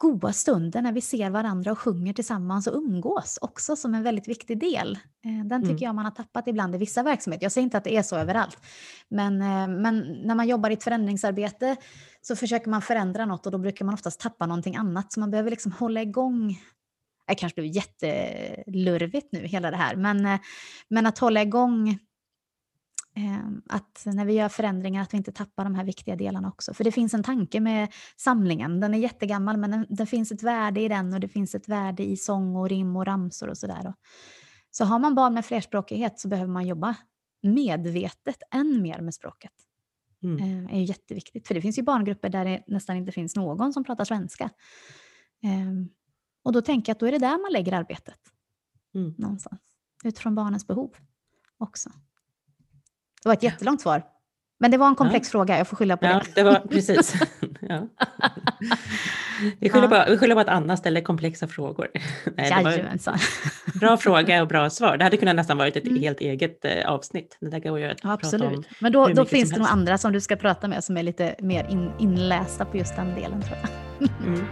[0.03, 4.29] goda stunden när vi ser varandra och sjunger tillsammans och umgås också som en väldigt
[4.29, 4.99] viktig del.
[5.25, 5.83] Eh, den tycker mm.
[5.83, 7.45] jag man har tappat ibland i vissa verksamheter.
[7.45, 8.59] Jag säger inte att det är så överallt.
[9.09, 11.77] Men, eh, men när man jobbar i ett förändringsarbete
[12.21, 15.13] så försöker man förändra något och då brukar man oftast tappa någonting annat.
[15.13, 16.59] Så man behöver liksom hålla igång
[17.27, 20.41] det kanske blev jättelurvigt nu hela det här, men, eh,
[20.89, 21.99] men att hålla igång
[23.67, 26.75] att när vi gör förändringar att vi inte tappar de här viktiga delarna också.
[26.75, 28.81] För det finns en tanke med samlingen.
[28.81, 32.05] Den är jättegammal men det finns ett värde i den och det finns ett värde
[32.05, 33.95] i sång och rim och ramsor och sådär.
[34.71, 36.95] Så har man barn med flerspråkighet så behöver man jobba
[37.43, 39.53] medvetet än mer med språket.
[40.23, 40.37] Mm.
[40.37, 41.47] Det ehm, är jätteviktigt.
[41.49, 44.51] För det finns ju barngrupper där det nästan inte finns någon som pratar svenska.
[45.43, 45.89] Ehm,
[46.43, 48.19] och då tänker jag att då är det där man lägger arbetet.
[48.95, 49.15] Mm.
[49.19, 49.61] Någonstans.
[50.05, 50.95] Utifrån barnens behov
[51.59, 51.91] också.
[53.23, 54.03] Det var ett jättelångt svar.
[54.62, 55.31] Men det var en komplex ja.
[55.31, 56.35] fråga, jag får skylla på ja, det.
[56.35, 57.14] det var, precis.
[57.61, 57.89] Ja.
[59.61, 60.05] Vi, skyller ja.
[60.05, 61.89] på, vi skyller på att Anna ställer komplexa frågor.
[62.37, 63.18] Nej, Jajamensan.
[63.81, 64.97] Bra fråga och bra svar.
[64.97, 66.03] Det hade kunnat nästan varit ett mm.
[66.03, 67.37] helt eget eh, avsnitt.
[67.41, 68.57] Det där går ju att ja, Absolut.
[68.57, 71.03] Om Men då, då finns det nog andra som du ska prata med som är
[71.03, 73.70] lite mer in, inlästa på just den delen tror jag.
[74.27, 74.47] Mm.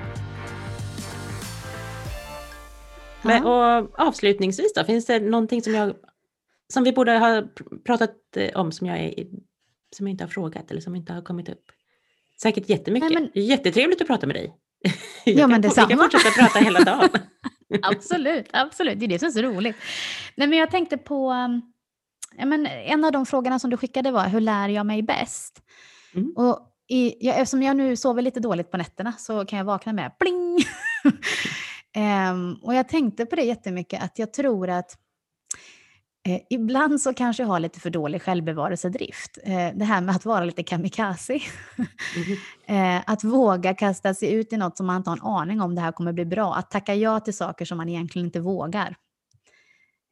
[3.23, 5.95] Men, och avslutningsvis då, finns det någonting som jag
[6.73, 7.43] som vi borde ha
[7.85, 9.12] pratat eh, om som jag, är,
[9.97, 11.64] som jag inte har frågat eller som inte har kommit upp.
[12.43, 13.11] Säkert jättemycket.
[13.11, 13.45] Nej, men...
[13.45, 14.57] Jättetrevligt att prata med dig.
[15.25, 15.89] ja, men detsamma.
[15.89, 17.09] Vi kan fortsätta prata hela dagen.
[17.83, 18.99] absolut, absolut.
[18.99, 19.77] Det är det som är så roligt.
[20.37, 21.62] Nej, men jag tänkte på, um,
[22.37, 25.62] ja, men en av de frågorna som du skickade var, hur lär jag mig bäst?
[26.14, 26.33] Mm.
[26.37, 29.93] Och i, ja, eftersom jag nu sover lite dåligt på nätterna så kan jag vakna
[29.93, 30.59] med pling.
[32.31, 34.97] um, och jag tänkte på det jättemycket, att jag tror att
[36.29, 39.39] Eh, ibland så kanske jag har lite för dålig självbevarelsedrift.
[39.45, 41.39] Eh, det här med att vara lite kamikaze.
[41.77, 42.97] Mm.
[42.97, 45.75] eh, att våga kasta sig ut i något som man inte har en aning om
[45.75, 46.55] det här kommer bli bra.
[46.55, 48.97] Att tacka ja till saker som man egentligen inte vågar.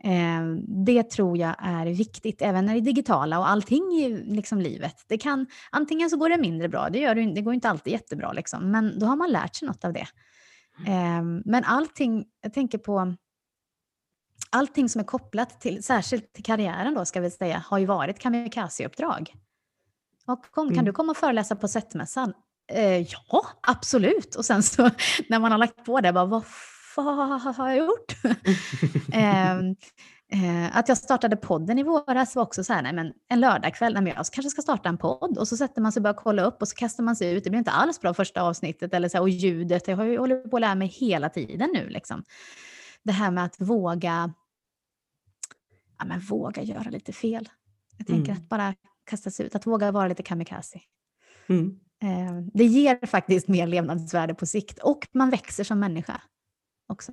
[0.05, 0.45] Eh,
[0.87, 5.05] det tror jag är viktigt, även när det är digitala och allting i liksom, livet.
[5.09, 7.93] Det kan, antingen så går det mindre bra, det, gör det, det går inte alltid
[7.93, 10.07] jättebra, liksom, men då har man lärt sig något av det.
[10.87, 11.39] Mm.
[11.39, 13.15] Eh, men allting, jag tänker på
[14.51, 18.19] allting som är kopplat till, särskilt till karriären då ska vi säga, har ju varit
[18.19, 19.35] kamikaze-uppdrag.
[20.51, 20.75] Kom, mm.
[20.75, 22.33] Kan du komma och föreläsa på SET-mässan?
[22.73, 24.35] Eh, ja, absolut.
[24.35, 24.83] Och sen så
[25.29, 26.45] när man har lagt på det, bara, vad
[26.95, 28.15] fan har jag gjort?
[29.13, 29.57] eh,
[30.33, 33.93] eh, att jag startade podden i våras var också så här, nej men en lördagkväll,
[33.93, 35.39] nej men jag kanske ska starta en podd.
[35.39, 37.45] Och så sätter man sig och börjar kolla upp och så kastar man sig ut.
[37.45, 38.95] Det blir inte alls bra första avsnittet.
[38.95, 41.71] Eller så här, och ljudet, jag har ju hållit på att lära mig hela tiden
[41.75, 41.89] nu.
[41.89, 42.25] Liksom
[43.09, 44.35] det här med att våga,
[45.99, 47.49] ja, men våga göra lite fel.
[47.97, 48.43] Jag tänker mm.
[48.43, 50.81] att bara kasta sig ut, att våga vara lite kamikaze.
[51.47, 51.81] Mm.
[52.03, 56.23] Eh, det ger faktiskt mer levnadsvärde på sikt och man växer som människa
[56.89, 57.13] också.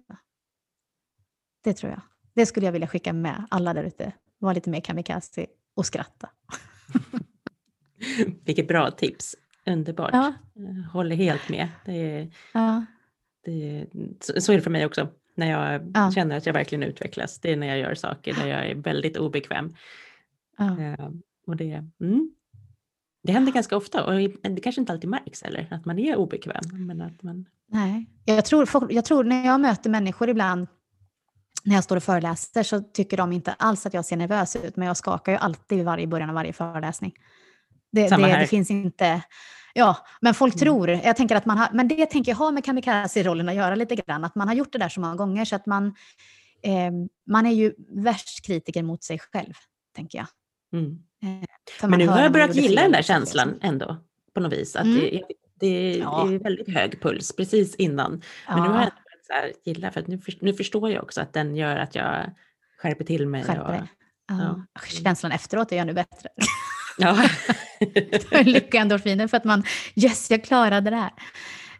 [1.63, 2.01] Det tror jag.
[2.33, 4.13] Det skulle jag vilja skicka med alla där ute.
[4.37, 6.29] Var lite mer kamikaze och skratta.
[8.45, 9.35] Vilket bra tips.
[9.65, 10.13] Underbart.
[10.13, 10.33] Ja.
[10.91, 11.69] Håller helt med.
[11.85, 12.85] Det är, ja.
[13.45, 13.87] det,
[14.19, 15.09] så är det för mig också.
[15.35, 16.11] När jag ja.
[16.11, 17.39] känner att jag verkligen utvecklas.
[17.39, 19.75] Det är när jag gör saker där jag är väldigt obekväm.
[20.57, 20.81] Ja.
[20.81, 21.09] Eh,
[21.47, 22.31] och det, mm,
[23.23, 26.63] det händer ganska ofta och det kanske inte alltid märks heller att man är obekväm.
[26.73, 27.45] Men att man...
[27.67, 30.67] Nej, jag tror, jag tror när jag möter människor ibland
[31.65, 34.75] när jag står och föreläser så tycker de inte alls att jag ser nervös ut,
[34.75, 37.13] men jag skakar ju alltid i varje början av varje föreläsning.
[37.95, 39.21] Det, det, det finns inte...
[39.73, 40.59] Ja, men folk mm.
[40.59, 43.75] tror, jag tänker att man har, men det tänker jag har med kamikaze-rollen att göra
[43.75, 45.95] lite grann, att man har gjort det där så många gånger så att man,
[46.63, 46.91] eh,
[47.27, 47.73] man är ju
[48.03, 49.53] värst kritiker mot sig själv,
[49.95, 50.27] tänker jag.
[50.73, 50.99] Mm.
[51.23, 53.97] Eh, men nu har jag börjat gilla den där känslan ändå,
[54.33, 54.99] på något vis, att mm.
[54.99, 55.23] det,
[55.59, 56.27] det ja.
[56.27, 58.11] är väldigt hög puls precis innan.
[58.11, 58.63] Men ja.
[58.63, 58.91] nu har jag
[59.27, 62.31] så här, gilla, för nu, nu förstår jag också att den gör att jag
[62.77, 63.43] skärper till mig.
[63.43, 63.87] Skärper och.
[64.27, 64.61] Ja.
[65.03, 66.29] Känslan efteråt är ännu bättre.
[66.97, 67.29] Ja.
[68.43, 69.63] Lyckoendorfiner för att man,
[69.95, 71.13] yes, jag klarade det här.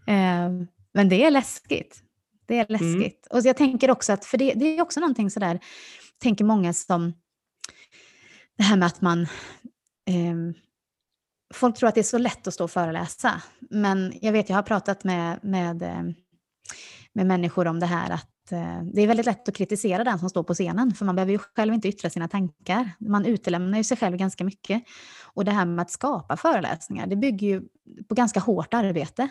[0.07, 0.51] Eh,
[0.93, 2.01] men det är läskigt.
[2.47, 2.81] Det är mm.
[2.81, 3.27] läskigt.
[3.27, 3.39] Mm.
[3.39, 5.59] Och jag tänker också att, för det, det är också någonting sådär,
[6.21, 7.13] tänker många som,
[8.57, 9.21] det här med att man,
[10.07, 10.35] eh,
[11.53, 13.41] folk tror att det är så lätt att stå och föreläsa.
[13.69, 16.03] Men jag vet, jag har pratat med, med eh,
[17.15, 18.29] med människor om det här att
[18.93, 21.37] det är väldigt lätt att kritisera den som står på scenen, för man behöver ju
[21.37, 22.91] själv inte yttra sina tankar.
[22.99, 24.83] Man utelämnar ju sig själv ganska mycket.
[25.23, 27.61] Och det här med att skapa föreläsningar, det bygger ju
[28.09, 29.29] på ganska hårt arbete.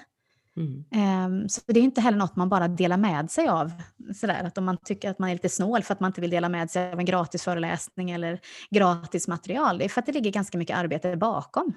[0.56, 0.84] Mm.
[1.26, 3.72] Um, så det är inte heller något man bara delar med sig av.
[4.14, 6.30] Sådär, att om man tycker att man är lite snål för att man inte vill
[6.30, 8.40] dela med sig av en gratis föreläsning eller
[8.70, 11.74] gratis material, det är för att det ligger ganska mycket arbete bakom.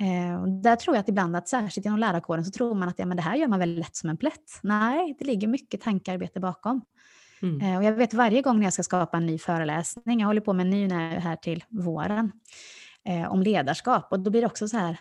[0.00, 3.06] Eh, där tror jag att ibland att särskilt inom lärarkåren så tror man att ja,
[3.06, 4.60] men det här gör man väl lätt som en plätt.
[4.62, 6.80] Nej, det ligger mycket tankearbete bakom.
[7.42, 7.60] Mm.
[7.60, 10.40] Eh, och jag vet varje gång när jag ska skapa en ny föreläsning, jag håller
[10.40, 10.88] på med en ny
[11.18, 12.32] här till våren,
[13.08, 14.98] eh, om ledarskap och då blir det också så här,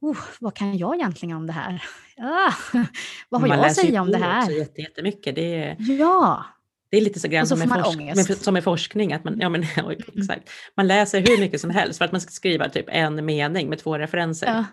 [0.00, 1.82] oh, vad kan jag egentligen om det här?
[2.18, 2.52] Ah,
[3.28, 4.40] vad har man jag att säga om det här?
[4.40, 5.34] Man läser jättemycket.
[5.34, 5.76] Det är...
[5.78, 6.44] Ja,
[6.92, 9.48] det är lite så grann så som, med forsk som med forskning, att man, ja,
[9.48, 9.98] men, oj, mm.
[10.14, 10.50] exakt.
[10.76, 13.78] man läser hur mycket som helst för att man ska skriva typ en mening med
[13.78, 14.46] två referenser.
[14.46, 14.64] Ja.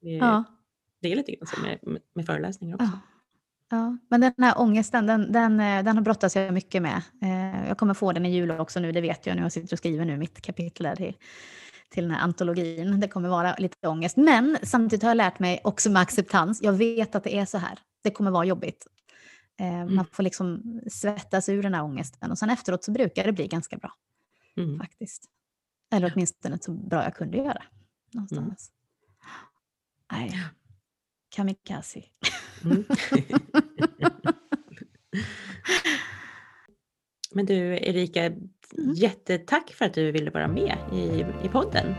[0.00, 0.44] Det, ja.
[1.02, 1.78] det är lite grann som med,
[2.14, 2.86] med föreläsningar också.
[2.92, 3.00] Ja.
[3.70, 7.02] Ja, men den här ångesten, den, den, eh, den brottas jag mycket med.
[7.22, 9.42] Eh, jag kommer få den i jul också nu, det vet jag nu.
[9.42, 11.14] Jag sitter och skriver nu mitt kapitel där till,
[11.90, 13.00] till den här antologin.
[13.00, 14.16] Det kommer vara lite ångest.
[14.16, 16.62] Men samtidigt har jag lärt mig också med acceptans.
[16.62, 17.78] Jag vet att det är så här.
[18.02, 18.86] Det kommer vara jobbigt.
[19.60, 19.94] Eh, mm.
[19.94, 23.46] Man får liksom svettas ur den här ångesten och sen efteråt så brukar det bli
[23.46, 23.92] ganska bra.
[24.56, 24.78] Mm.
[24.78, 25.24] Faktiskt.
[25.92, 27.62] Eller åtminstone så bra jag kunde göra.
[28.14, 28.72] Någonstans.
[30.12, 30.28] Mm.
[30.28, 30.44] Nej.
[31.28, 32.02] Kamikaze.
[32.64, 32.84] Mm.
[37.32, 38.40] Men du Erika, mm.
[38.94, 41.94] jättetack för att du ville vara med i, i podden.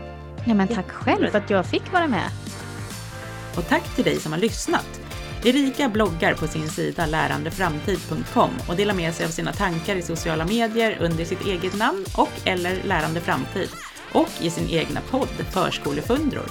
[0.46, 2.30] Ja, men tack själv för att jag fick vara med.
[3.56, 5.11] Och tack till dig som har lyssnat.
[5.44, 10.44] Erika bloggar på sin sida lärandeframtid.com och delar med sig av sina tankar i sociala
[10.44, 13.68] medier under sitt eget namn och eller Lärande Framtid
[14.12, 16.46] och i sin egna podd Förskolefundror.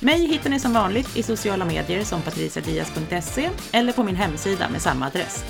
[0.00, 4.82] Mig hittar ni som vanligt i sociala medier som patriciadias.se eller på min hemsida med
[4.82, 5.44] samma adress.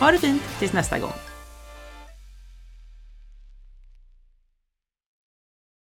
[0.00, 1.27] Ha det fint tills nästa gång!